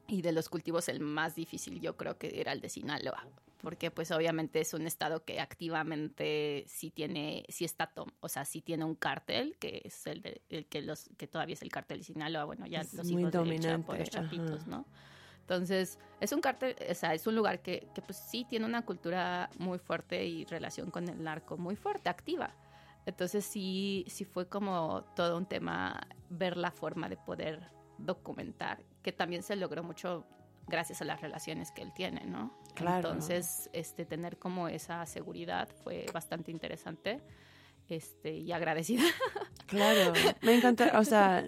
[0.09, 3.25] Y de los cultivos el más difícil yo creo que era el de Sinaloa.
[3.61, 8.45] Porque pues obviamente es un estado que activamente sí tiene, sí está, tom- o sea,
[8.45, 11.69] sí tiene un cártel, que es el, de, el que los, que todavía es el
[11.69, 14.67] cártel de Sinaloa, bueno, ya Es los muy hijos de Chapo, dominante, los chapitos.
[14.67, 14.85] ¿no?
[15.41, 18.85] Entonces, es un cártel, o sea, es un lugar que, que pues sí tiene una
[18.85, 22.55] cultura muy fuerte y relación con el narco muy fuerte, activa.
[23.05, 27.59] Entonces sí, sí fue como todo un tema ver la forma de poder
[27.99, 30.25] documentar, que también se logró mucho
[30.67, 32.53] gracias a las relaciones que él tiene, ¿no?
[32.75, 32.97] Claro.
[33.09, 37.21] Entonces, este, tener como esa seguridad fue bastante interesante
[37.87, 39.03] este, y agradecida.
[39.69, 41.45] Claro, me encanta, o sea,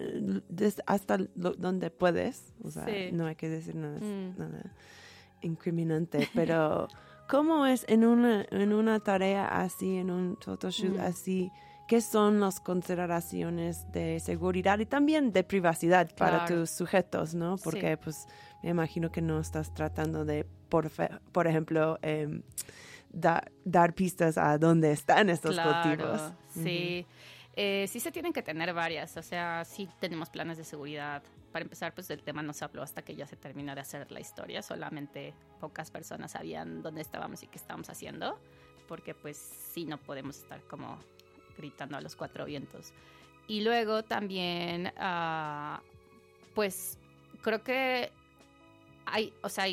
[0.86, 3.10] hasta lo- donde puedes, o sea, Sí.
[3.12, 4.38] no hay que decir nada, Mm.
[4.38, 4.72] nada
[5.40, 6.86] incriminante, pero
[7.28, 11.00] ¿cómo es en una, en una tarea así, en un photoshoot Mm.
[11.00, 11.50] así,
[11.92, 16.60] qué son las consideraciones de seguridad y también de privacidad para Claro.
[16.62, 17.58] tus sujetos, ¿no?
[17.58, 17.64] Sí.
[17.64, 18.26] Porque pues
[18.62, 22.40] me imagino que no estás tratando de, por, ejemplo, em,
[23.10, 26.32] da- dar pistas a dónde están estos cultivos.
[26.48, 27.06] Sí.
[27.56, 31.22] Eh, sí se tienen que tener varias, o sea, sí tenemos planes de seguridad.
[31.52, 34.10] Para empezar, pues el tema no se habló hasta que ya se terminó de hacer
[34.10, 38.38] la historia, solamente pocas personas sabían dónde estábamos y qué estábamos haciendo,
[38.88, 40.98] porque pues sí no podemos estar como
[41.56, 42.92] gritando a los cuatro vientos.
[43.48, 45.80] Y luego también, ah,
[46.54, 46.98] pues
[47.42, 48.10] creo que
[49.06, 49.64] hay, o sea,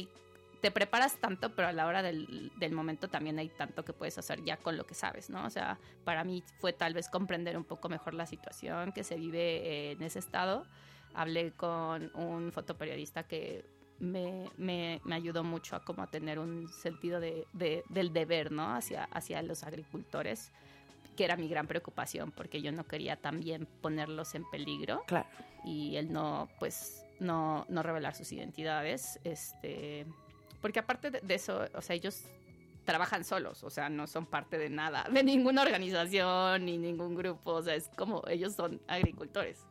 [0.61, 4.17] te preparas tanto, pero a la hora del, del momento también hay tanto que puedes
[4.17, 5.45] hacer ya con lo que sabes, ¿no?
[5.45, 9.15] O sea, para mí fue tal vez comprender un poco mejor la situación que se
[9.15, 10.65] vive en ese estado.
[11.13, 13.63] Hablé con un fotoperiodista que
[13.99, 18.51] me, me, me ayudó mucho a como a tener un sentido de, de- del deber,
[18.51, 18.73] ¿no?
[18.75, 20.51] Hacia, hacia los agricultores,
[21.19, 25.03] que era mi gran preocupación, porque yo no quería también ponerlos en peligro.
[25.05, 25.27] Claro.
[25.65, 30.05] y él no, pues, no, no revelar sus identidades, este,
[30.61, 32.23] porque aparte de, de eso, o sea, ellos
[32.85, 37.51] trabajan solos, o sea, no son parte de nada, de ninguna organización ni ningún grupo,
[37.51, 39.65] o sea, es como ellos son agricultores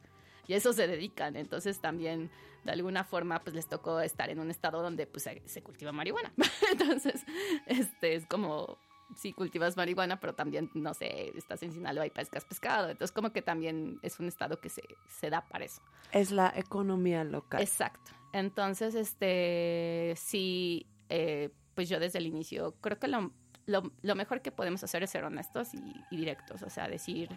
[0.49, 2.31] y a eso se dedican, entonces también
[2.65, 5.93] de alguna forma pues les tocó estar en un estado donde pues se, se cultiva
[5.93, 6.31] marihuana,
[6.73, 7.25] entonces
[7.65, 8.77] este es como
[9.19, 12.89] sí cultivas marihuana, pero también, no sé, estás en Sinaloa y pescas pescado.
[12.89, 15.83] Entonces, como que también es un estado que se, se da para eso.
[16.13, 17.61] Es la economía local.
[17.61, 18.13] Exacto.
[18.33, 23.33] Entonces, este, sí, eh, pues yo desde el inicio creo que lo,
[23.67, 25.79] lo, lo mejor que podemos hacer es ser honestos y,
[26.11, 27.29] y directos, o sea, decir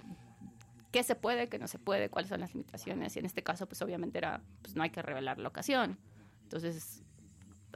[0.92, 3.16] qué se puede, qué no se puede, cuáles son las limitaciones.
[3.16, 5.98] Y en este caso, pues obviamente era, pues no hay que revelar la ocasión.
[6.44, 7.02] Entonces,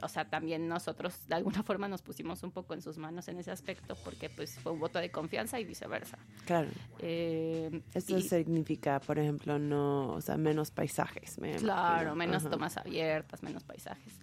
[0.02, 3.38] o sea, también nosotros de alguna forma nos pusimos un poco en sus manos en
[3.38, 6.18] ese aspecto porque pues fue un voto de confianza y viceversa.
[6.44, 6.68] Claro.
[6.98, 11.38] Eh, Esto y- significa, por ejemplo, no, o sea, menos paisajes.
[11.38, 12.14] me Claro, imagino.
[12.16, 12.50] menos Ajá.
[12.50, 14.14] tomas abiertas, menos paisajes.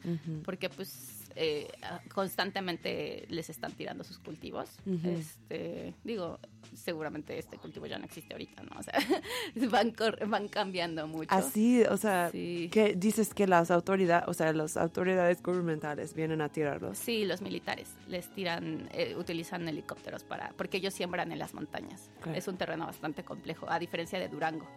[0.43, 1.67] Porque pues eh,
[2.13, 4.69] constantemente les están tirando sus cultivos.
[5.03, 6.39] Este, digo,
[6.75, 8.79] seguramente este cultivo ya no existe ahorita, ¿no?
[8.79, 8.93] O sea,
[9.69, 9.93] van,
[10.27, 11.29] van cambiando mucho.
[11.33, 12.69] Así, o sea, Sí.
[12.71, 16.97] que dices que las autoridades, o sea, las autoridades gubernamentales vienen a tirarlos.
[16.97, 22.09] Sí, los militares les tiran, eh, utilizan helicópteros para, porque ellos siembran en las montañas.
[22.21, 22.37] Claro.
[22.37, 24.67] Es un terreno bastante complejo, a diferencia de Durango.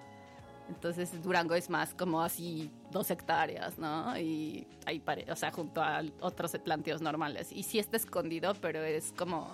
[0.68, 4.18] Entonces Durango es más como así dos hectáreas, ¿no?
[4.18, 7.52] Y ahí, pare- o sea, junto a otros planteos normales.
[7.52, 9.48] Y sí está escondido, pero es como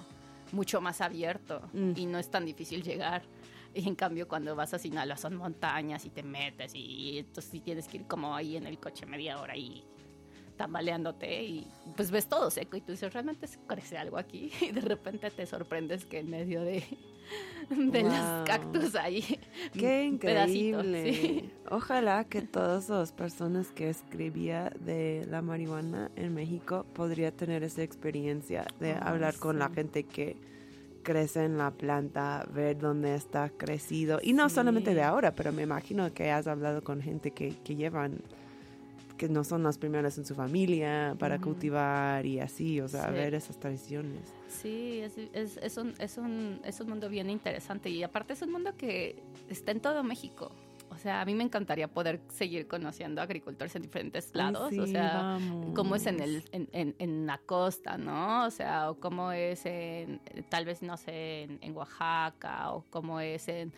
[0.53, 1.92] mucho más abierto Mm.
[1.96, 3.22] y no es tan difícil llegar.
[3.75, 7.61] Y en cambio cuando vas a Sinaloa son montañas y te metes y entonces sí
[7.61, 9.83] tienes que ir como ahí en el coche media hora y
[10.56, 14.50] tambaleándote y pues ves todo seco y tú dices, ¿realmente se crece algo aquí?
[14.60, 16.82] Y de repente te sorprendes que en medio de,
[17.70, 18.10] de Wow.
[18.12, 19.22] los cactus hay
[19.72, 21.12] Qué increíble.
[21.14, 21.50] sí.
[21.70, 27.82] Ojalá que todas las personas que escribía de la marihuana en México podría tener esa
[27.82, 30.36] experiencia de hablar con la gente que
[31.02, 34.20] crece en la planta, ver dónde está crecido.
[34.22, 34.54] Y no Sí.
[34.54, 38.20] solamente de ahora, pero me imagino que has hablado con gente que, que llevan
[39.22, 43.12] que no son las primeras en su familia para cultivar y así, o sea, Sí.
[43.12, 44.20] ver esas tradiciones.
[44.48, 48.42] Sí, es, es, es un, es, un, es un mundo bien interesante y aparte es
[48.42, 50.50] un mundo que está en todo México.
[50.90, 54.66] O sea, a mí me encantaría poder seguir conociendo agricultores en diferentes Ay, lados.
[54.66, 55.38] o sí, sea,
[55.72, 56.28] cómo es en, vamos.
[56.28, 58.44] el, en, en, en la costa, ¿no?
[58.46, 63.20] O sea, o cómo es en, tal vez, no sé, en, en Oaxaca, o cómo
[63.20, 63.72] es en,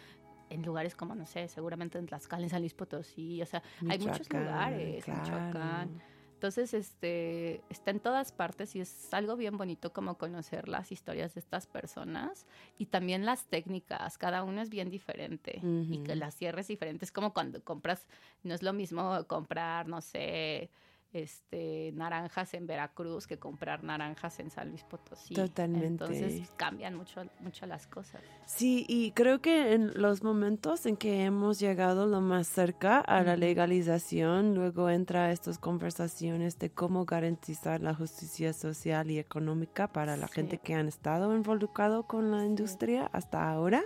[0.50, 3.98] en lugares como, no sé, seguramente en Tlaxcala, en San Luis Potosí, o sea, hay
[3.98, 5.22] muchos lugares, claro.
[5.22, 6.02] Michoacán.
[6.35, 11.33] Entonces, este, está en todas partes y es algo bien bonito como conocer las historias
[11.33, 14.18] de estas personas y también las técnicas.
[14.18, 17.11] Cada uno es bien diferente y que las cierres diferentes.
[17.12, 18.07] como cuando compras,
[18.42, 20.70] no es lo mismo comprar, no sé,
[21.14, 25.34] este, naranjas en Veracruz que comprar naranjas en San Luis Potosí.
[25.34, 25.86] Totalmente.
[25.86, 28.20] Entonces cambian mucho, mucho las cosas.
[28.46, 33.22] Sí, y creo que en los momentos en que hemos llegado lo más cerca a
[33.22, 40.16] la legalización, luego entra estas conversaciones de cómo garantizar la justicia social y económica para
[40.16, 40.34] la Sí.
[40.34, 42.46] gente que han estado involucrado con la Sí.
[42.46, 43.82] industria hasta ahora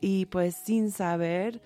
[0.00, 1.60] y pues sin saber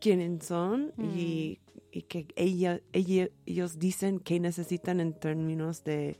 [0.00, 1.60] quiénes son y,
[1.92, 6.18] y que ella, ellos dicen que necesitan en términos de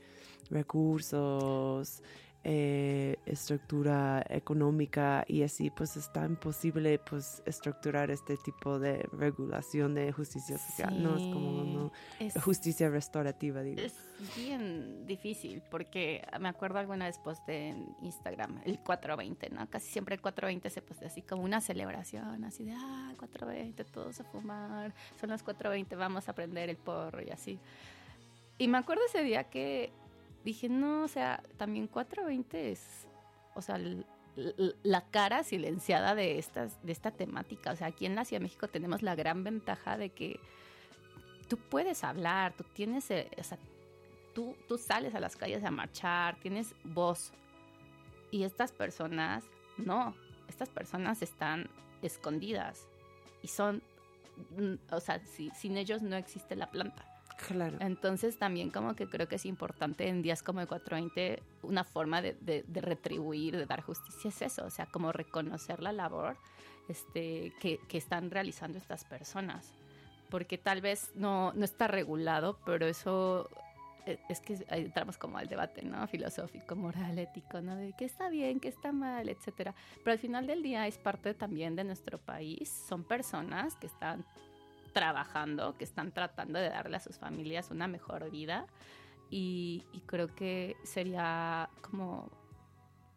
[0.49, 2.03] recursos,
[2.43, 10.11] eh, estructura económica y así pues está imposible pues estructurar este tipo de regulación de
[10.11, 11.17] justicia social, ¿no?
[11.17, 13.79] Es como no, Es- justicia restaurativa, digo.
[13.81, 13.93] Es
[14.35, 19.69] bien difícil porque me acuerdo alguna vez posté en Instagram el 420, ¿no?
[19.69, 24.19] Casi siempre el 420 se postea así como una celebración, así de, ah, 420, todos
[24.19, 27.59] a fumar, son las 420, vamos a prender el porro y así.
[28.57, 29.91] Y me acuerdo ese día que
[30.43, 33.07] dije, no, o sea, también 420 es,
[33.55, 33.79] o sea,
[34.35, 37.71] la cara silenciada de, estas, de esta temática.
[37.71, 40.39] O sea, aquí en la Ciudad de México tenemos la gran ventaja de que
[41.47, 43.57] tú puedes hablar, tú tienes, eh, o sea,
[44.33, 47.33] tú, tú sales a las calles a marchar, tienes voz.
[48.31, 49.43] Y estas personas,
[49.77, 50.15] no,
[50.47, 51.69] estas personas están
[52.01, 52.87] escondidas
[53.43, 53.83] y son,
[54.57, 57.05] mm, o sea, si- sin ellos no existe la planta.
[57.47, 57.77] Claro.
[57.79, 62.21] Entonces también como que creo que es importante en días como el 420 una forma
[62.21, 66.37] de, de- de retribuir, de dar justicia es eso, o sea, como reconocer la labor
[66.87, 69.73] este, que, que están realizando estas personas.
[70.29, 73.49] Porque tal vez no, no está regulado, pero eso
[74.05, 76.07] eh, es que entramos como al debate, ¿no?
[76.07, 77.75] Filosófico, moral, ético, ¿no?
[77.75, 79.73] De qué está bien, qué está mal, etcétera.
[80.03, 82.69] Pero al final del día es parte también de nuestro país.
[82.87, 84.23] Son personas que están
[84.91, 88.65] trabajando, que están tratando de darle a sus familias una mejor vida.
[89.29, 92.29] Y, y creo que sería como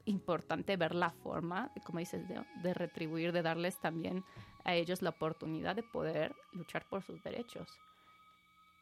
[0.07, 4.25] importante ver la forma, como dices, de, de retribuir, de darles también
[4.65, 7.81] a ellos la oportunidad de poder luchar por sus derechos.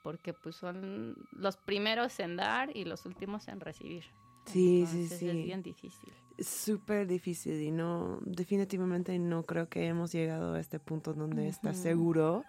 [0.02, 4.04] Porque pues son los primeros en dar y los últimos en recibir.
[4.46, 5.28] Sí, sí, Entonces, sí.
[5.28, 6.12] Es bien difícil.
[6.38, 11.70] Súper difícil y no, definitivamente no creo que hemos llegado a este punto donde está
[11.70, 11.78] Ujú.
[11.78, 12.46] seguro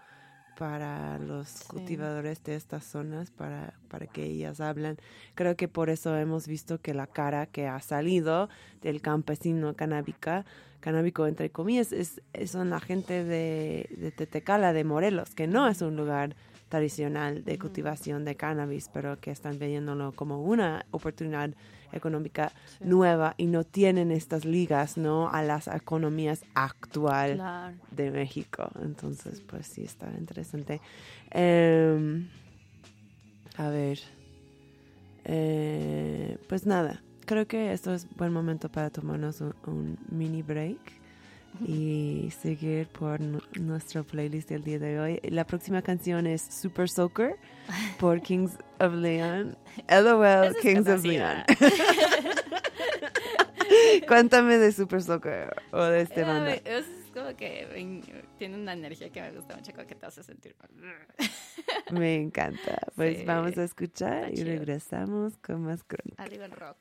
[0.57, 1.67] para los Sí.
[1.67, 4.97] cultivadores de estas zonas, para, para que ellas hablan.
[5.35, 8.49] Creo que por eso hemos visto que la cara que ha salido
[8.81, 10.45] del campesino canábica,
[10.79, 15.81] canábico entre comillas, es, son la gente de, de Tetecala, de Morelos, que no es
[15.81, 16.35] un lugar
[16.69, 21.51] tradicional de cultivación de cannabis, pero que están viéndolo como una oportunidad
[21.93, 22.85] económica Sí.
[22.85, 25.29] nueva y no tienen estas ligas, ¿no?
[25.29, 27.75] A las economías actual Claro.
[27.91, 28.69] de México.
[28.81, 30.81] Entonces, pues sí, está interesante.
[31.31, 32.27] Em,
[33.57, 33.99] a ver.
[35.25, 40.79] Eh, pues nada, creo que esto es buen momento para tomarnos un, un mini break
[41.61, 45.19] y seguir por nu- nuestro playlist del día de hoy.
[45.23, 47.35] La próxima canción es Super Soaker
[47.99, 49.57] por Kings of Leon.
[49.89, 51.43] LOL, Kings of Leon.
[54.07, 56.53] Cuéntame de Super Soaker o de este banda.
[56.53, 57.67] Es como que
[58.37, 60.55] tiene una energía que me gusta mucho, como que te hace sentir.
[61.91, 62.79] Me encanta.
[62.95, 64.47] Pues Sí, vamos a escuchar está y chido.
[64.47, 66.21] regresamos con más crónica.
[66.23, 66.77] Arriba el rock.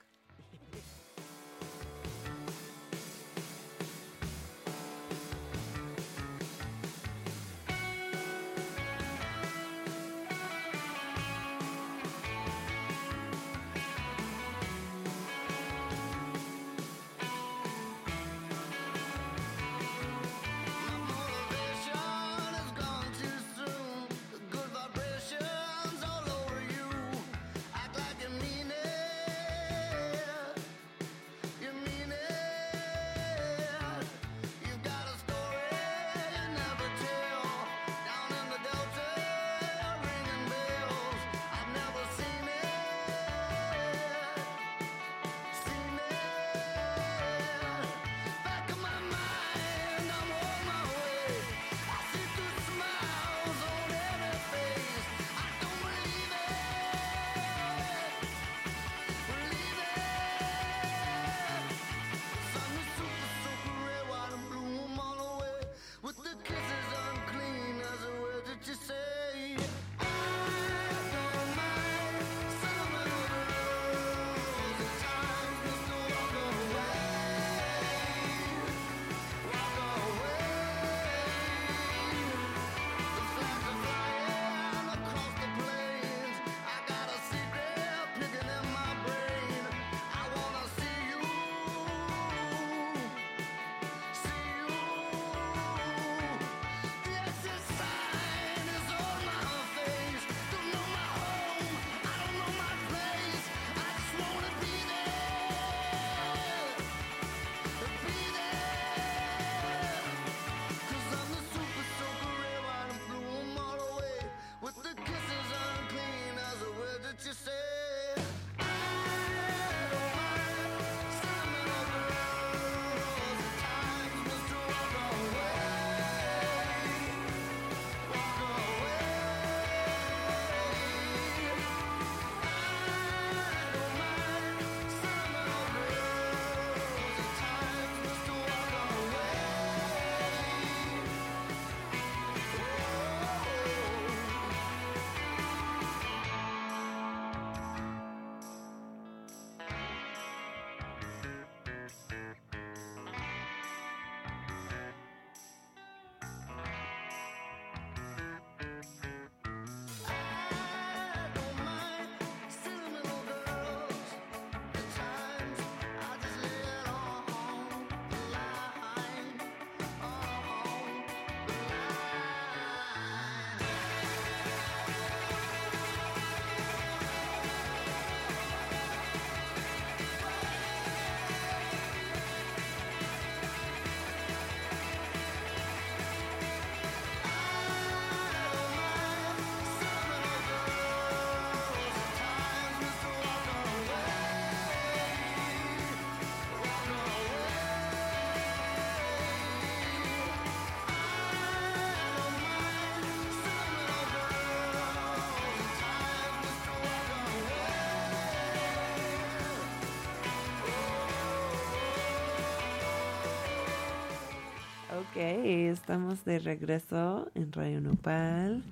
[215.25, 218.63] Estamos de regreso en Radio Nopal,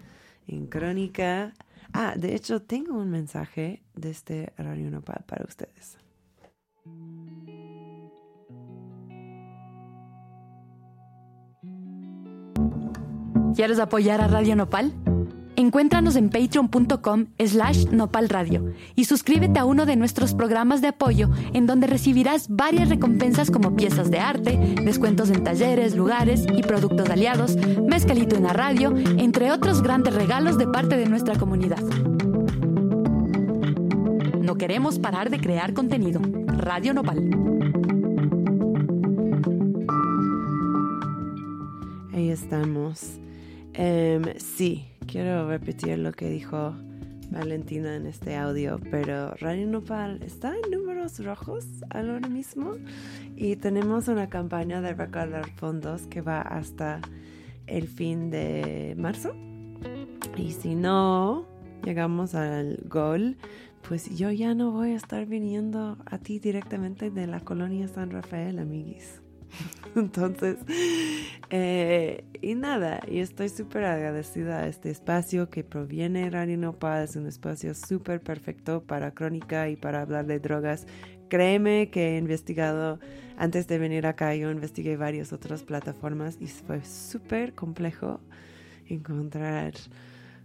[0.48, 1.54] en Crónica.
[1.92, 5.98] Ah, de hecho, tengo un mensaje desde Radio Nopal para ustedes.
[13.54, 14.92] ¿Quieres apoyar a Radio Nopal?
[15.60, 21.66] Encuéntranos en patreon.com slash nopalradio y suscríbete a uno de nuestros programas de apoyo en
[21.66, 27.56] donde recibirás varias recompensas como piezas de arte, descuentos en talleres, lugares y productos aliados,
[27.86, 31.82] mezcalito en la radio, entre otros grandes regalos de parte de nuestra comunidad.
[34.40, 36.22] No queremos parar de crear contenido.
[36.46, 37.18] Radio Nopal.
[42.14, 43.18] Ahí estamos.
[43.74, 46.74] Em, sí, quiero repetir lo que dijo
[47.30, 52.74] Valentina en este audio, pero Radio Nopal está en números rojos ahora mismo
[53.36, 57.00] y tenemos una campaña de recaudar fondos que va hasta
[57.66, 59.34] el fin de marzo.
[60.36, 61.46] Y si no
[61.84, 63.36] llegamos al gol,
[63.86, 68.10] pues yo ya no voy a estar viniendo a ti directamente de la colonia San
[68.10, 69.20] Rafael, amiguis.
[69.96, 70.58] Entonces,
[71.50, 77.04] eh, y nada, y estoy súper agradecida a este espacio que proviene de Radio Nopal.
[77.04, 80.86] Es un espacio súper perfecto para crónica y para hablar de drogas.
[81.28, 82.98] Créeme que he investigado,
[83.36, 88.20] antes de venir acá, yo investigué varias otras plataformas y fue súper complejo
[88.86, 89.74] encontrar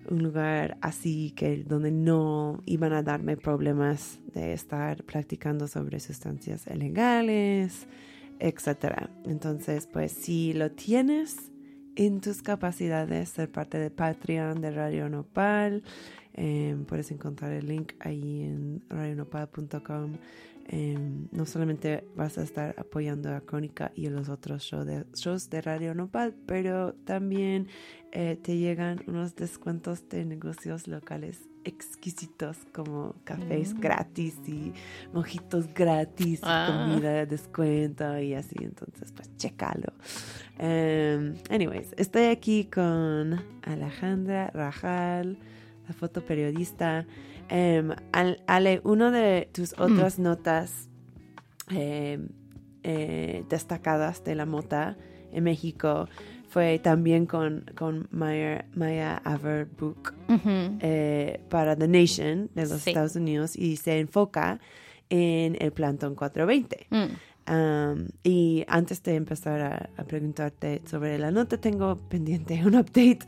[0.09, 6.67] un lugar así que donde no iban a darme problemas de estar practicando sobre sustancias
[6.67, 7.87] ilegales
[8.39, 9.09] etcétera.
[9.25, 11.51] Entonces, pues si lo tienes
[11.95, 15.83] en tus capacidades, ser parte de Patreon de Radio Nopal,
[16.33, 20.17] eh, puedes encontrar el link ahí en radionopal.com.
[20.67, 20.97] Eh,
[21.31, 25.49] no solamente vas a estar apoyando a Crónica y a los otros show de, shows
[25.51, 27.67] de Radio Nopal, pero también
[28.11, 34.71] eh, te llegan unos descuentos de negocios locales exquisitos como cafés gratis y
[35.13, 36.87] mojitos gratis, y Ah.
[36.89, 38.55] comida de descuento y así.
[38.61, 39.93] Entonces, pues chécalo.
[40.57, 45.37] Em, anyways, estoy aquí con Alejandra Rajal,
[45.87, 46.99] la fotoperiodista.
[46.99, 47.05] Em,
[48.11, 50.89] Al- Ale, una de tus otras notas
[51.69, 52.29] em,
[52.83, 54.97] eh, destacadas de la mota
[55.31, 56.07] en México
[56.47, 60.13] fue también con, con Maya, Maya Averbuch
[60.79, 62.91] eh, para The Nation de los Sí.
[62.91, 64.59] Estados Unidos y se enfoca
[65.09, 66.87] en el Plantón 420.
[66.89, 67.13] Mm.
[68.23, 73.19] Y antes de empezar a, a preguntarte sobre la nota, tengo pendiente un update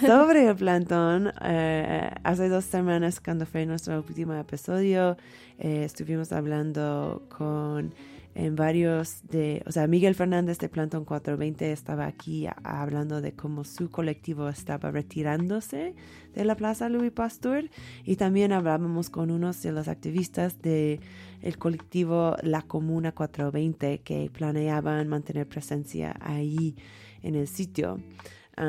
[0.00, 1.32] sobre el plantón.
[1.42, 5.16] Eh, hace dos semanas, cuando fue nuestro último episodio,
[5.58, 7.94] eh, estuvimos hablando con
[8.34, 13.64] en varios de, o sea, Miguel Fernández de Plantón 420 estaba aquí hablando de cómo
[13.64, 15.94] su colectivo estaba retirándose
[16.34, 17.68] de la Plaza Louis Pasteur
[18.04, 21.00] y también hablábamos con unos de los activistas de
[21.42, 26.76] el colectivo La Comuna 420 que planeaban mantener presencia ahí
[27.22, 27.98] en el sitio.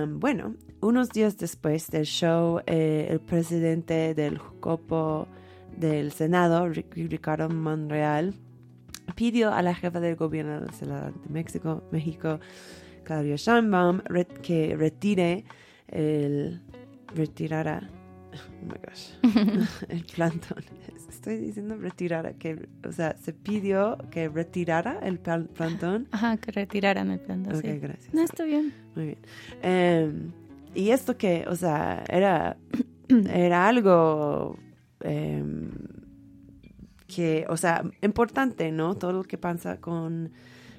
[0.07, 5.27] Bueno, unos días después del show, eh, el presidente del Jucopo
[5.77, 8.33] del Senado, Ric- Ricardo Monreal,
[9.15, 12.39] pidió a la jefa del gobierno de México, México
[13.03, 14.01] Claudia Sheinbaum,
[14.41, 15.43] que retire
[15.87, 16.61] el
[17.15, 17.89] retirara
[18.33, 20.63] oh my gosh el plantón
[21.09, 26.51] estoy diciendo retirara que o sea se pidió que retirara el plan- plantón Ajá, que
[26.51, 27.45] retiraran el plan.
[27.47, 27.77] ok sí.
[27.79, 28.73] gracias No, está bien.
[28.95, 29.17] muy bien.
[29.61, 30.31] Em,
[30.73, 32.55] y esto que, o sea, era,
[33.29, 34.57] era algo
[35.01, 35.69] em,
[37.13, 38.95] que, o sea, importante, ¿no?
[38.95, 40.31] Todo lo que pasa con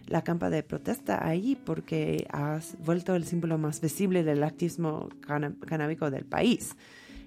[0.07, 5.09] la campa de protesta ahí, porque has vuelto el símbolo más visible del activismo
[5.66, 6.76] canábico del país.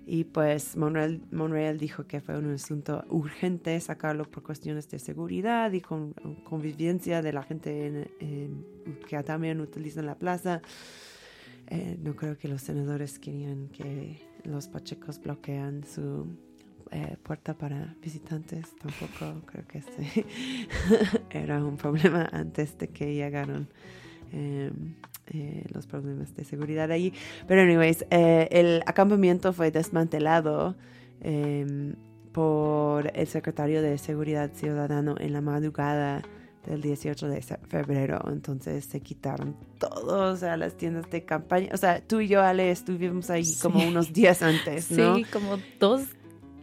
[0.07, 5.71] Y pues Monreal, Monreal dijo que fue un asunto urgente sacarlo por cuestiones de seguridad
[5.71, 8.65] y con, convivencia de la gente en- en-
[9.07, 10.61] que también utilizan la plaza.
[11.67, 16.27] Eh, no creo que los senadores querían que los pachecos bloquean su
[16.91, 18.75] eh, puerta para visitantes.
[18.77, 20.25] Tampoco creo que este
[21.31, 23.67] era un problema antes de que llegaron
[24.33, 24.71] eh,
[25.27, 27.13] eh, los problemas de seguridad allí.
[27.47, 30.75] Pero anyways, eh, el acampamiento fue desmantelado
[31.21, 31.93] eh,
[32.31, 36.21] por el secretario de Seguridad Ciudadano en la madrugada
[36.67, 38.19] del 18 de febrero.
[38.27, 41.69] Entonces se quitaron todos, o sea, las tiendas de campaña.
[41.73, 43.61] O sea, tú y yo, Ale, estuvimos ahí Sí.
[43.61, 45.15] como unos días antes, ¿no?
[45.15, 46.01] Sí, como dos,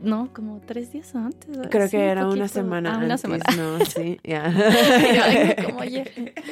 [0.02, 1.48] no, como tres días antes.
[1.48, 1.70] ¿verdad?
[1.70, 3.44] Creo Sí, que era una semana Ah, una antes, semana.
[3.56, 3.78] ¿no?
[3.86, 4.44] Sí, ya.
[5.56, 6.10] Ay, como ayer.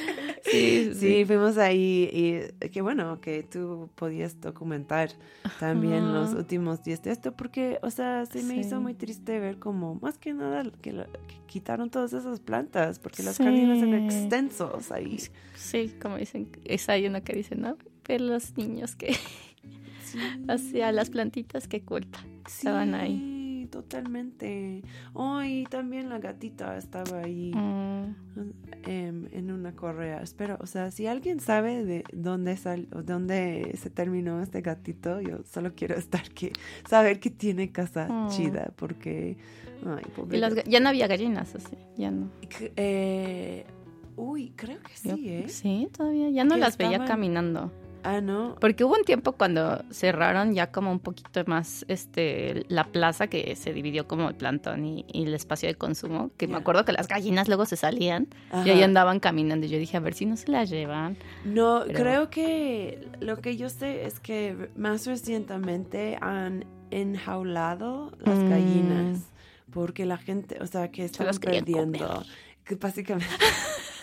[0.43, 2.09] Sí, Sí, fuimos ahí
[2.61, 5.11] y qué bueno que tú podías documentar
[5.61, 8.61] también los últimos días de esto porque, o sea, se me Sí.
[8.61, 12.99] hizo muy triste ver como, más que nada, que, lo- que quitaron todas esas plantas
[12.99, 13.45] porque los Sí.
[13.45, 15.19] jardines son extensos ahí.
[15.55, 17.77] Sí, como dicen, es hay uno que dice, ¿no?
[18.03, 19.15] Pero los niños que,
[20.49, 22.19] o sea, las plantitas que culpa.
[22.47, 23.37] Estaban ahí.
[23.71, 24.83] Totalmente.
[25.15, 28.15] Oh, y también la gatita estaba ahí Mm,
[28.85, 30.23] em, en una correa.
[30.23, 35.21] Espero, o sea, si alguien sabe de dónde sal, o dónde se terminó este gatito,
[35.21, 36.53] yo solo quiero estar que
[36.89, 38.29] saber que tiene casa Mm.
[38.31, 39.37] chida, porque
[39.87, 42.29] ay, pobre y las ya no había gallinas, así, ya no.
[42.77, 43.65] Eh,
[44.17, 45.49] uy, creo que Yo- sí, ¿eh?
[45.49, 47.73] Sí, todavía, ya no Que las veía caminando.
[48.03, 48.57] Ah, no.
[48.61, 53.57] Porque hubo un tiempo cuando cerraron ya como un poquito más este la plaza que
[53.57, 56.59] se dividió como el plantón y, y el espacio de consumo, que me Ya.
[56.61, 58.63] acuerdo que las gallinas luego se salían y Ajá.
[58.63, 59.67] ahí andaban caminando.
[59.67, 61.17] Y yo dije, a ver si no se las llevan.
[61.45, 68.39] No, Pero- creo que lo que yo sé es que más recientemente han enjaulado las
[68.39, 68.49] Mm.
[68.51, 69.19] gallinas
[69.73, 72.25] porque la gente, o sea, que están perdiendo.
[72.65, 73.29] Que básicamente,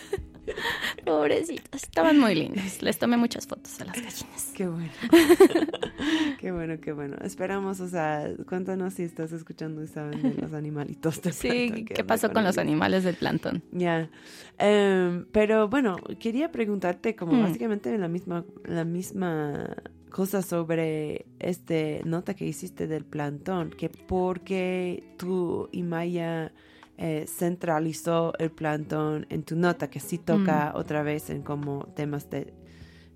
[1.04, 2.82] Pobrecitas, estaban muy lindas.
[2.82, 4.52] Les tomé muchas fotos a las gallinas.
[4.54, 4.90] qué bueno.
[6.38, 7.16] qué bueno, qué bueno.
[7.22, 12.04] Esperamos, o sea, cuéntanos si estás escuchando y saben de los animalitos de Sí, ¿qué
[12.04, 13.62] pasó con los animales del plantón?
[13.72, 14.10] Ya.
[14.58, 17.42] Em, pero bueno, quería preguntarte como Mm.
[17.42, 19.76] básicamente la misma, la misma
[20.10, 26.52] cosa sobre este nota que hiciste del plantón, que porque tú y Maya
[26.98, 32.28] eh, centralizó el plantón en tu nota, que sí toca otra vez en como temas
[32.28, 32.52] de,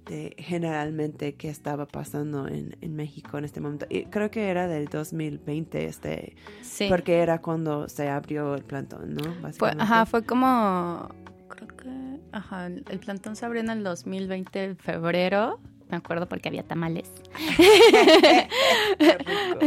[0.07, 3.87] de generalmente qué estaba pasando en, en México en este momento.
[3.91, 6.87] Y creo que era del 2020, este, Sí.
[6.89, 9.23] porque era cuando se abrió el plantón, ¿no?
[9.59, 11.09] Fue, ajá, fue como.
[11.49, 12.21] Creo que.
[12.33, 15.61] Ajá, el el plantón se abrió en el 2020, en febrero.
[15.93, 17.13] Me acuerdo porque había tamales.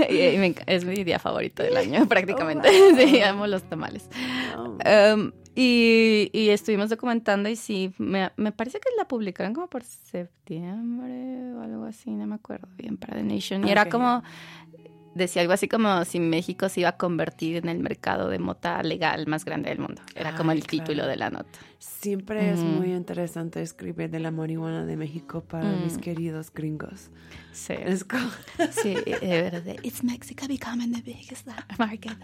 [0.10, 2.68] Y- me es mi día favorito del año, prácticamente.
[2.68, 2.98] Oh, wow.
[3.08, 4.10] Sí, amo los tamales.
[4.58, 4.76] Oh.
[4.84, 9.84] Em, y, y estuvimos documentando y sí, me, me parece que la publicaron como por
[9.84, 13.68] septiembre o algo así, no me acuerdo bien, para The Nation.
[13.68, 14.24] Y era como,
[15.16, 18.84] decía algo así como si México se iba a convertir en el mercado de mota
[18.84, 20.02] legal más grande del mundo.
[20.14, 21.58] Era como el título de la nota.
[21.80, 25.84] Siempre es muy interesante escribir de la marihuana de México para Mm.
[25.84, 27.10] mis queridos gringos.
[27.54, 28.30] Sí, Es como,
[28.72, 29.76] sí, de verdad.
[29.84, 31.48] It's Mexico becoming the biggest
[31.80, 32.18] market.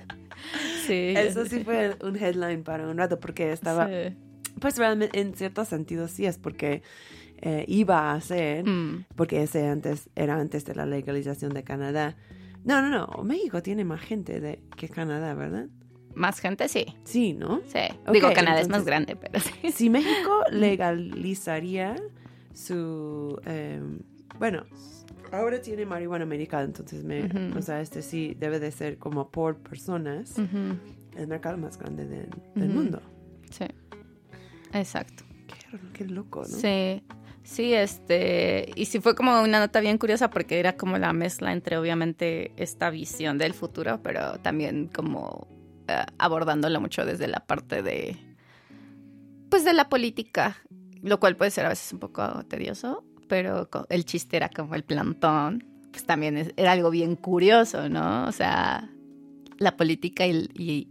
[0.85, 1.13] Sí.
[1.15, 4.15] eso sí fue un headline para un rato porque estaba, Sí.
[4.59, 6.81] pues realmente en cierto sentido sí es porque
[7.43, 9.05] eh, iba a ser, Mm.
[9.15, 12.15] porque ese antes era antes de la legalización de Canadá.
[12.63, 15.67] No, no, no, México tiene más gente de, que Canadá, ¿verdad?
[16.13, 16.85] Más gente, sí.
[17.03, 17.61] Sí, ¿no?
[17.67, 17.79] Sí.
[18.11, 19.51] Digo, Canadá es más grande, pero sí.
[19.71, 21.95] Si México legalizaría
[22.53, 23.81] su, eh,
[24.37, 24.65] bueno,
[25.31, 29.57] ahora tiene marihuana americana, entonces me, o sea, este sí debe de ser como por
[29.57, 33.01] personas el mercado más grande del, mundo.
[33.49, 33.65] Sí.
[34.73, 35.23] Exacto.
[35.47, 36.47] Qué, qué loco, ¿no?
[36.47, 37.01] Sí.
[37.43, 41.51] Sí, este, y sí fue como una nota bien curiosa porque era como la mezcla
[41.51, 45.47] entre obviamente esta visión del futuro, pero también como
[45.87, 48.17] eh, abordándolo mucho desde la parte de,
[49.49, 50.57] pues de la política,
[51.01, 54.83] lo cual puede ser a veces un poco tedioso, pero el chiste era como el
[54.83, 58.27] plantón, pues también era algo bien curioso, ¿no?
[58.27, 58.89] O sea,
[59.57, 60.87] la política y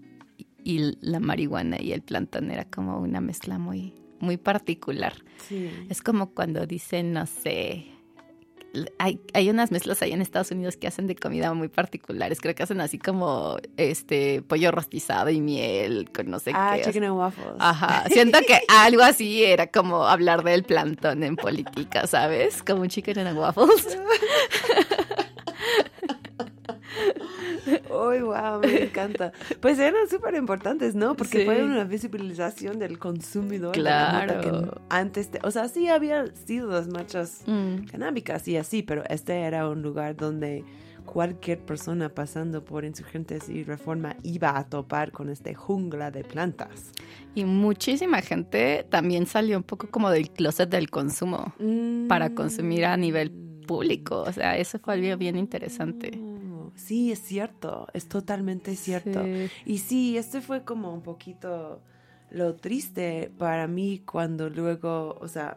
[1.00, 5.14] la marihuana y el plantón era como una mezcla muy, muy particular.
[5.48, 5.70] Sí.
[5.88, 7.86] Es como cuando dicen, no sé,
[8.98, 12.40] hay, hay unas mezclas ahí en Estados Unidos que hacen de comida muy particulares.
[12.40, 16.82] Creo que hacen así como este pollo rostizado y miel con no sé Ah, qué.
[16.84, 17.56] chicken and waffles.
[17.58, 22.62] Ajá, siento que algo así era como hablar del plantón en política, ¿sabes?
[22.62, 23.98] Como un chicken and waffles.
[28.08, 29.32] Uy, wow, me encanta.
[29.60, 31.14] Pues eran súper importantes, ¿no?
[31.16, 31.44] Porque Sí.
[31.44, 33.74] fue una visibilización del consumidor.
[33.74, 34.40] de Claro.
[34.40, 39.02] Que antes, de- o sea, sí había sido las marchas Mm, canábicas y así, pero
[39.08, 40.64] este era un lugar donde
[41.04, 46.92] cualquier persona pasando por insurgentes y reforma iba a topar con este jungla de plantas.
[47.34, 51.52] Y muchísima gente también salió un poco como del closet del consumo
[52.08, 53.32] para consumir a nivel
[53.70, 54.22] público.
[54.26, 56.18] O sea, eso fue algo bien interesante.
[56.20, 59.22] Oh, Sí, es cierto, es totalmente cierto.
[59.22, 59.50] Sí.
[59.64, 61.80] Y sí, este fue como un poquito
[62.30, 65.56] lo triste para mí cuando luego, o sea,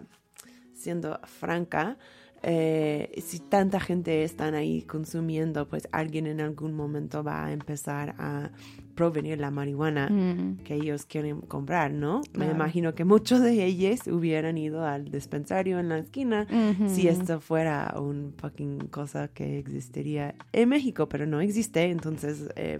[0.73, 1.97] siendo franca,
[2.43, 8.15] eh, si tanta gente están ahí consumiendo, pues alguien en algún momento va a empezar
[8.17, 8.51] a
[8.95, 10.57] provenir la marihuana Mm.
[10.63, 12.21] que ellos quieren comprar, ¿no?
[12.33, 16.47] Me imagino que muchos de ellos hubieran ido al dispensario en la esquina
[16.87, 22.79] si esto fuera un fucking cosa que existiría en México, pero no existe, entonces eh,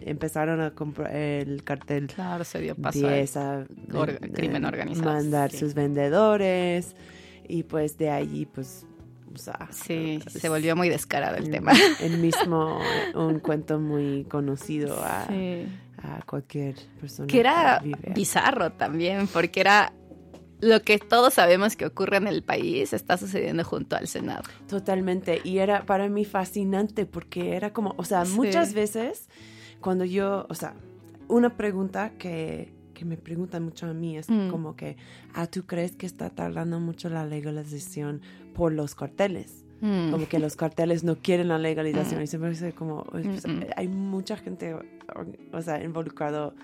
[0.00, 3.64] empezaron a comprar el cartel Claro, se dio paso a
[4.32, 5.58] crimen organizado, mandar sí.
[5.58, 6.94] sus vendedores
[7.48, 8.86] y pues de allí pues
[9.32, 11.72] o sea, Sí, se volvió muy descarado el el- tema.
[12.00, 12.78] el mismo
[13.14, 15.66] un cuento muy conocido a, Sí.
[16.02, 18.12] a cualquier persona Que era vive.
[18.14, 19.92] bizarro también, porque era
[20.60, 24.42] lo que todos sabemos que ocurre en el país está sucediendo junto al Senado.
[24.68, 25.40] Totalmente.
[25.44, 28.34] Y era para mí fascinante porque era como, o sea, Sí.
[28.36, 29.28] muchas veces
[29.80, 30.74] cuando yo, o sea,
[31.28, 32.72] una pregunta que,
[33.04, 34.50] que me preguntan mucho a mí es Mm.
[34.50, 34.96] como que,
[35.34, 38.20] ah, ¿tú crees que está tardando mucho la legalización
[38.54, 39.64] por los carteles?
[39.80, 40.10] Mm.
[40.12, 43.60] Como que los carteles no quieren la legalización y siempre dice como, pues, Mm, mm.
[43.76, 44.74] hay mucha gente,
[45.52, 46.54] o sea, involucrado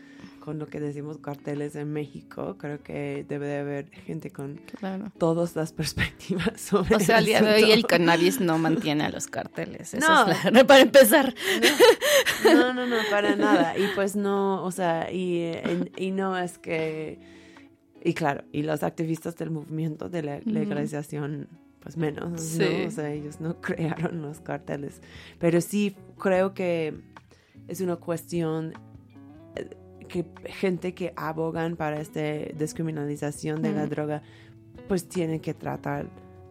[0.41, 2.57] con lo que decimos carteles en México.
[2.59, 5.13] Creo que debe de haber gente con Claro.
[5.19, 9.05] todas las perspectivas sobre O sea, al el día de hoy el cannabis no mantiene
[9.05, 9.95] a los carteles.
[9.95, 10.31] Eso No.
[10.33, 11.35] es la- para empezar.
[12.45, 13.77] No, no, no, para nada.
[13.79, 15.53] Y pues no, o sea, y,
[15.97, 17.19] y no es que...
[18.03, 21.49] Y claro, y los activistas del movimiento de la legalización,
[21.81, 22.59] pues menos, Sí.
[22.83, 22.89] ¿no?
[22.89, 25.03] O sea, ellos no crearon los carteles.
[25.39, 26.95] Pero sí creo que
[27.69, 28.73] es una cuestión
[29.57, 29.69] eh,
[30.11, 34.23] que gente que abogan para esta descriminalización de la droga,
[34.89, 36.07] pues tienen que tratar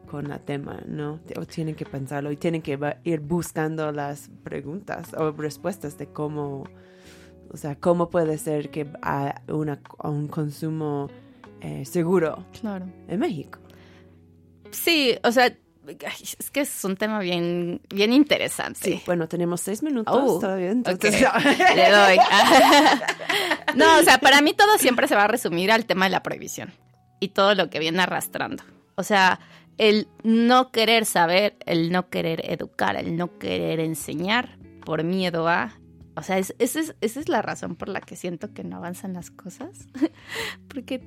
[0.10, 1.20] con la tema, ¿no?
[1.38, 6.64] O tienen que pensarlo y tienen que ir buscando las preguntas o respuestas de cómo,
[7.52, 11.10] o sea, cómo puede ser que a, una, a un consumo
[11.62, 12.86] eh, seguro Claro.
[13.08, 13.60] en México.
[14.72, 15.56] Sí, o sea,
[16.40, 18.80] es que es un tema bien, bien interesante.
[18.82, 21.24] Sí, bueno, tenemos seis minutos Oh, todavía, entonces...
[21.26, 22.18] Ok, Le doy.
[23.76, 26.24] no, o sea, para mí todo siempre se va a resumir al tema de la
[26.24, 26.72] prohibición
[27.20, 28.64] y todo lo que viene arrastrando.
[28.96, 29.40] O sea,
[29.78, 35.74] el no querer saber, el no querer educar, el no querer enseñar por miedo a...
[36.16, 38.78] O sea, es- esa es, esa es la razón por la que siento que no
[38.78, 39.70] avanzan las cosas.
[40.68, 41.02] Porque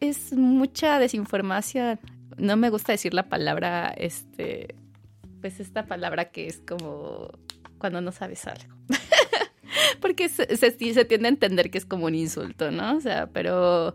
[0.00, 1.98] es mucha desinformación.
[2.36, 4.74] No me gusta decir la palabra, este,
[5.40, 7.30] pues esta palabra que es como
[7.78, 8.74] cuando no sabes algo.
[10.00, 12.96] Porque se, se, se tiende a entender que es como un insulto, ¿no?
[12.96, 13.94] O sea, pero,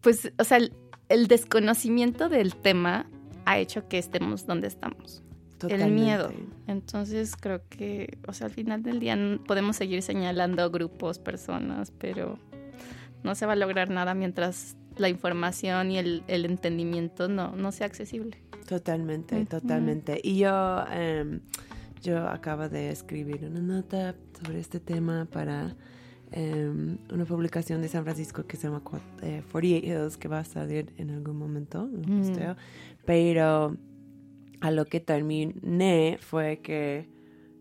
[0.00, 0.72] pues, o sea, el,
[1.08, 3.06] el desconocimiento del tema
[3.46, 5.22] ha hecho que estemos donde estamos.
[5.68, 6.28] El miedo.
[6.28, 6.56] Totalmente.
[6.68, 12.38] Entonces creo que, o sea, al final del día podemos seguir señalando grupos, personas, pero
[13.22, 17.72] no se va a lograr nada mientras la información y el, el entendimiento no, no
[17.72, 18.38] sea accesible.
[18.68, 20.20] Totalmente, totalmente.
[20.22, 21.40] Y yo, em,
[22.02, 25.74] yo acabo de escribir una nota sobre este tema para
[26.32, 30.38] em, una publicación de San Francisco que se llama cua- eh, 48 Hills, que va
[30.38, 32.18] a salir en algún momento, lo Mm.
[32.20, 32.56] posteo.
[33.04, 33.76] Pero
[34.60, 37.08] a lo que terminé fue que,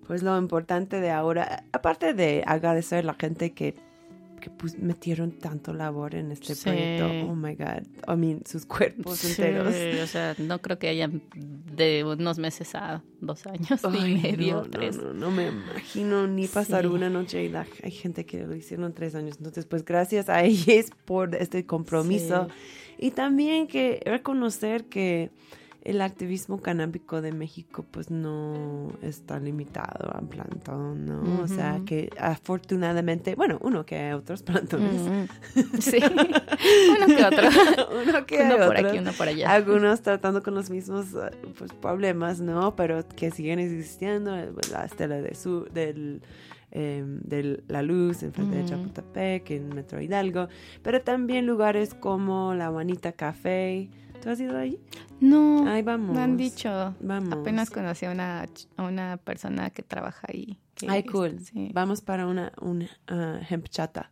[0.05, 3.73] pues lo importante de ahora, aparte de agradecer a la gente que
[4.39, 6.63] que pues, metieron tanto labor en este Sí.
[6.63, 7.05] proyecto.
[7.29, 7.83] Oh my God.
[8.07, 9.73] I mean, sus cuerpos Sí, enteros.
[10.03, 14.55] o sea, no creo que hayan de unos meses a dos años Ay, y medio,
[14.55, 14.97] no, tres.
[14.97, 16.87] No, no, no me imagino ni pasar Sí.
[16.87, 19.37] una noche y la- hay gente que lo hicieron tres años.
[19.37, 22.47] Entonces, pues gracias a ellos por este compromiso
[22.97, 25.31] y también que reconocer que
[25.83, 31.41] el activismo canábico de México pues no está limitado a plantón, ¿no?
[31.41, 35.01] O sea, que afortunadamente, bueno, uno que hay otros plantones.
[35.79, 37.47] Sí, uno que otro.
[38.07, 39.51] uno que uno por aquí, uno por allá.
[39.51, 41.07] Algunos tratando con los mismos
[41.57, 42.75] pues, problemas, ¿no?
[42.75, 44.35] Pero que siguen existiendo.
[44.37, 46.21] eh, La estela de su, del,
[46.71, 48.65] eh, de la luz en frente de.
[48.65, 50.49] Chapultepec, en Metro Hidalgo.
[50.83, 53.89] Pero también lugares como La Juanita Café.
[54.21, 54.79] ¿Tú has ido ahí?
[55.21, 56.15] No, Ahí vamos.
[56.15, 56.95] me han dicho.
[56.99, 57.33] Vamos.
[57.33, 58.45] Apenas conocí a una,
[58.77, 60.57] a una persona que trabaja ahí.
[60.87, 61.39] Ay, cool.
[61.39, 61.71] sí.
[61.73, 64.11] Vamos para una, una ah, hempchata.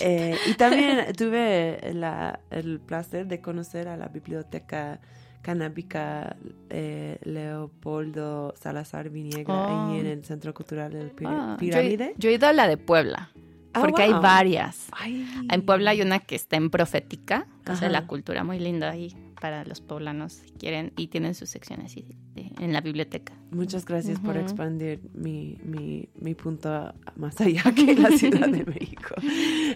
[0.00, 5.00] Eh, y también tuve la- el placer de conocer a la biblioteca
[5.42, 6.36] canábica
[6.68, 9.90] eh, Leopoldo Salazar Viniegra Oh.
[9.92, 12.14] ahí en el Centro Cultural del Pi- Ah, yo Pirámide.
[12.18, 13.30] Yo, he ido a la de Puebla,
[13.74, 14.86] Ah, porque hay varias.
[14.92, 15.26] Ay.
[15.52, 18.90] En Puebla hay una que está en Profética, que es de la cultura muy linda
[18.90, 19.14] ahí.
[19.40, 23.34] para los poblanos si quieren y tienen sus secciones de- en la biblioteca.
[23.52, 29.14] Muchas gracias por expandir mi, mi, mi punto más allá que la Ciudad de México.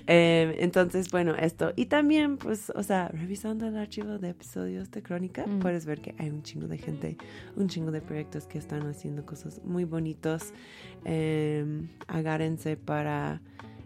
[0.08, 1.72] Eh, entonces, bueno, esto.
[1.76, 5.60] Y también, pues, o sea, revisando el archivo de episodios de Crónica, Mm.
[5.60, 7.16] puedes ver que hay un chingo de gente,
[7.54, 10.52] un chingo de proyectos que están haciendo cosas muy bonitos.
[11.04, 13.40] Eh, agárrense para...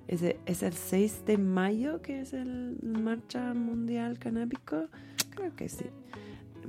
[0.09, 4.87] Es el, es el 6 de mayo que es el Marcha Mundial Canábico.
[5.31, 5.87] Creo que sí.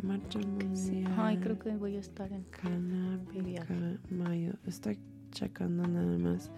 [0.01, 1.13] Marcha Mundial.
[1.17, 2.43] Ay, creo que voy a estar en...
[2.45, 3.65] Canábica,
[4.09, 4.53] mayo.
[4.65, 4.97] Estoy
[5.31, 6.51] checando nada más.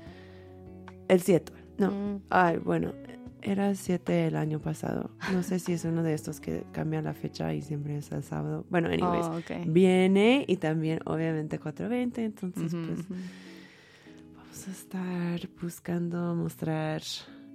[1.08, 1.52] El 7.
[1.78, 1.92] No.
[1.92, 2.22] Mm.
[2.30, 2.94] Ay, bueno.
[3.42, 5.12] Era el 7 el año pasado.
[5.32, 8.22] No sé si es uno de estos que cambia la fecha y siempre es el
[8.24, 8.66] sábado.
[8.70, 9.28] Bueno, anyways.
[9.28, 9.66] Oh, ok.
[9.66, 12.26] Viene y también obviamente 420.
[12.26, 13.16] Entonces, Ujú, pues ujú.
[14.60, 17.02] Vamos a estar buscando mostrar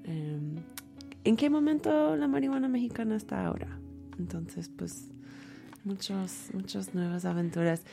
[0.05, 0.57] em,
[1.25, 3.79] en qué momento la marihuana mexicana está ahora.
[4.19, 5.11] Entonces, pues,
[5.85, 7.85] muchos, muchas nuevas aventuras.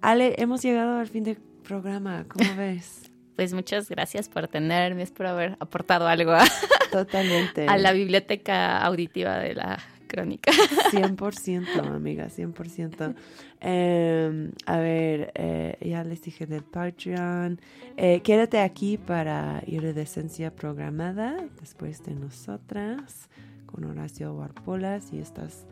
[0.00, 2.24] Ale, hemos llegado al fin del programa.
[2.28, 3.02] ¿Cómo ves?
[3.36, 6.44] Pues muchas gracias por tenerme, espero haber aportado algo a,
[6.92, 7.66] Totalmente.
[7.68, 9.78] a la biblioteca auditiva de la
[10.10, 10.50] crónica.
[10.90, 13.14] 100%, amiga, 100%.
[13.60, 17.60] Eh, a ver, eh, ya les dije del Patreon.
[17.96, 23.28] Eh, quédate aquí para Iridescencia programada después de nosotras
[23.66, 25.00] con Horacio Warpola.
[25.00, 25.64] Si estás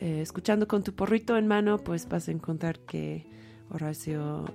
[0.00, 3.26] eh, escuchando con tu porrito en mano, pues vas a encontrar que
[3.70, 4.46] Horacio,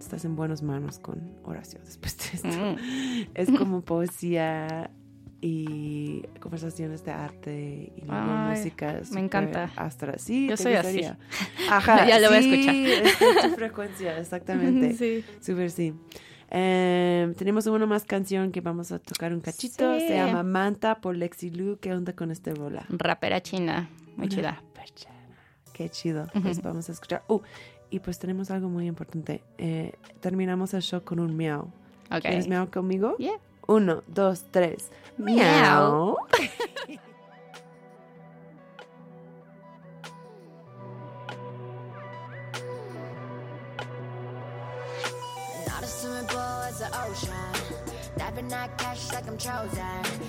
[0.00, 2.48] estás en buenas manos con Horacio después de esto.
[2.48, 3.30] Mm.
[3.34, 4.90] Es como poesía
[5.40, 9.00] y conversaciones de arte y Ay, música.
[9.12, 9.70] me encanta.
[9.76, 10.18] Astral.
[10.18, 10.98] Sí, Yo soy así.
[10.98, 11.18] gustaría.
[11.70, 13.36] Ajá, Ya lo voy a sí, escuchar.
[13.36, 14.92] es tu frecuencia, exactamente.
[14.98, 15.24] Sí.
[15.40, 15.94] Súper sí.
[16.50, 19.98] Eh, tenemos una más canción que vamos a tocar un cachito.
[19.98, 20.08] Sí.
[20.08, 21.78] Se llama Manta por Lexi Lu.
[21.80, 22.84] ¿Qué onda con este bola?
[22.90, 24.62] Rapera china, muy Una chida.
[24.74, 25.16] perchana.
[25.72, 26.26] Qué chido.
[26.42, 26.68] Pues Ujú.
[26.68, 27.22] vamos a escuchar.
[27.28, 27.40] Uh,
[27.88, 29.42] y pues tenemos algo muy importante.
[29.58, 31.70] Eh, terminamos el show con un miau.
[32.10, 32.20] Ok.
[32.22, 33.16] ¿Quieres miau conmigo?
[33.18, 33.38] Yeah.
[33.70, 34.90] Uno, dos, tres.
[35.16, 36.16] Miau.
[45.68, 46.72] Not swimming pool
[47.06, 47.49] ocean.
[48.40, 49.84] Rubbing that cash like I'm chosen.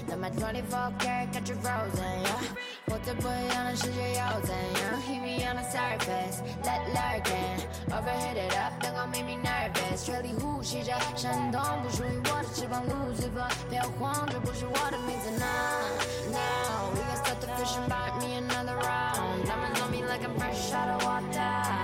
[0.05, 2.24] 那么 twenty four karat got you frozen.
[2.24, 2.43] Yeah.
[2.88, 7.64] 活得不一样的世界又怎样？Hit me on the surface, let lurking.
[7.88, 10.05] Overheat it up, don't gon' make me nervous.
[10.05, 15.32] 水里呼吸着闪动，不属于我的翅膀，lose it but 别慌，这不是我的名字。
[15.39, 15.88] Now,
[16.34, 19.45] now, we gon' start the fishing, bite me another round.
[19.45, 21.80] Diamonds on me like I'm fresh out of water.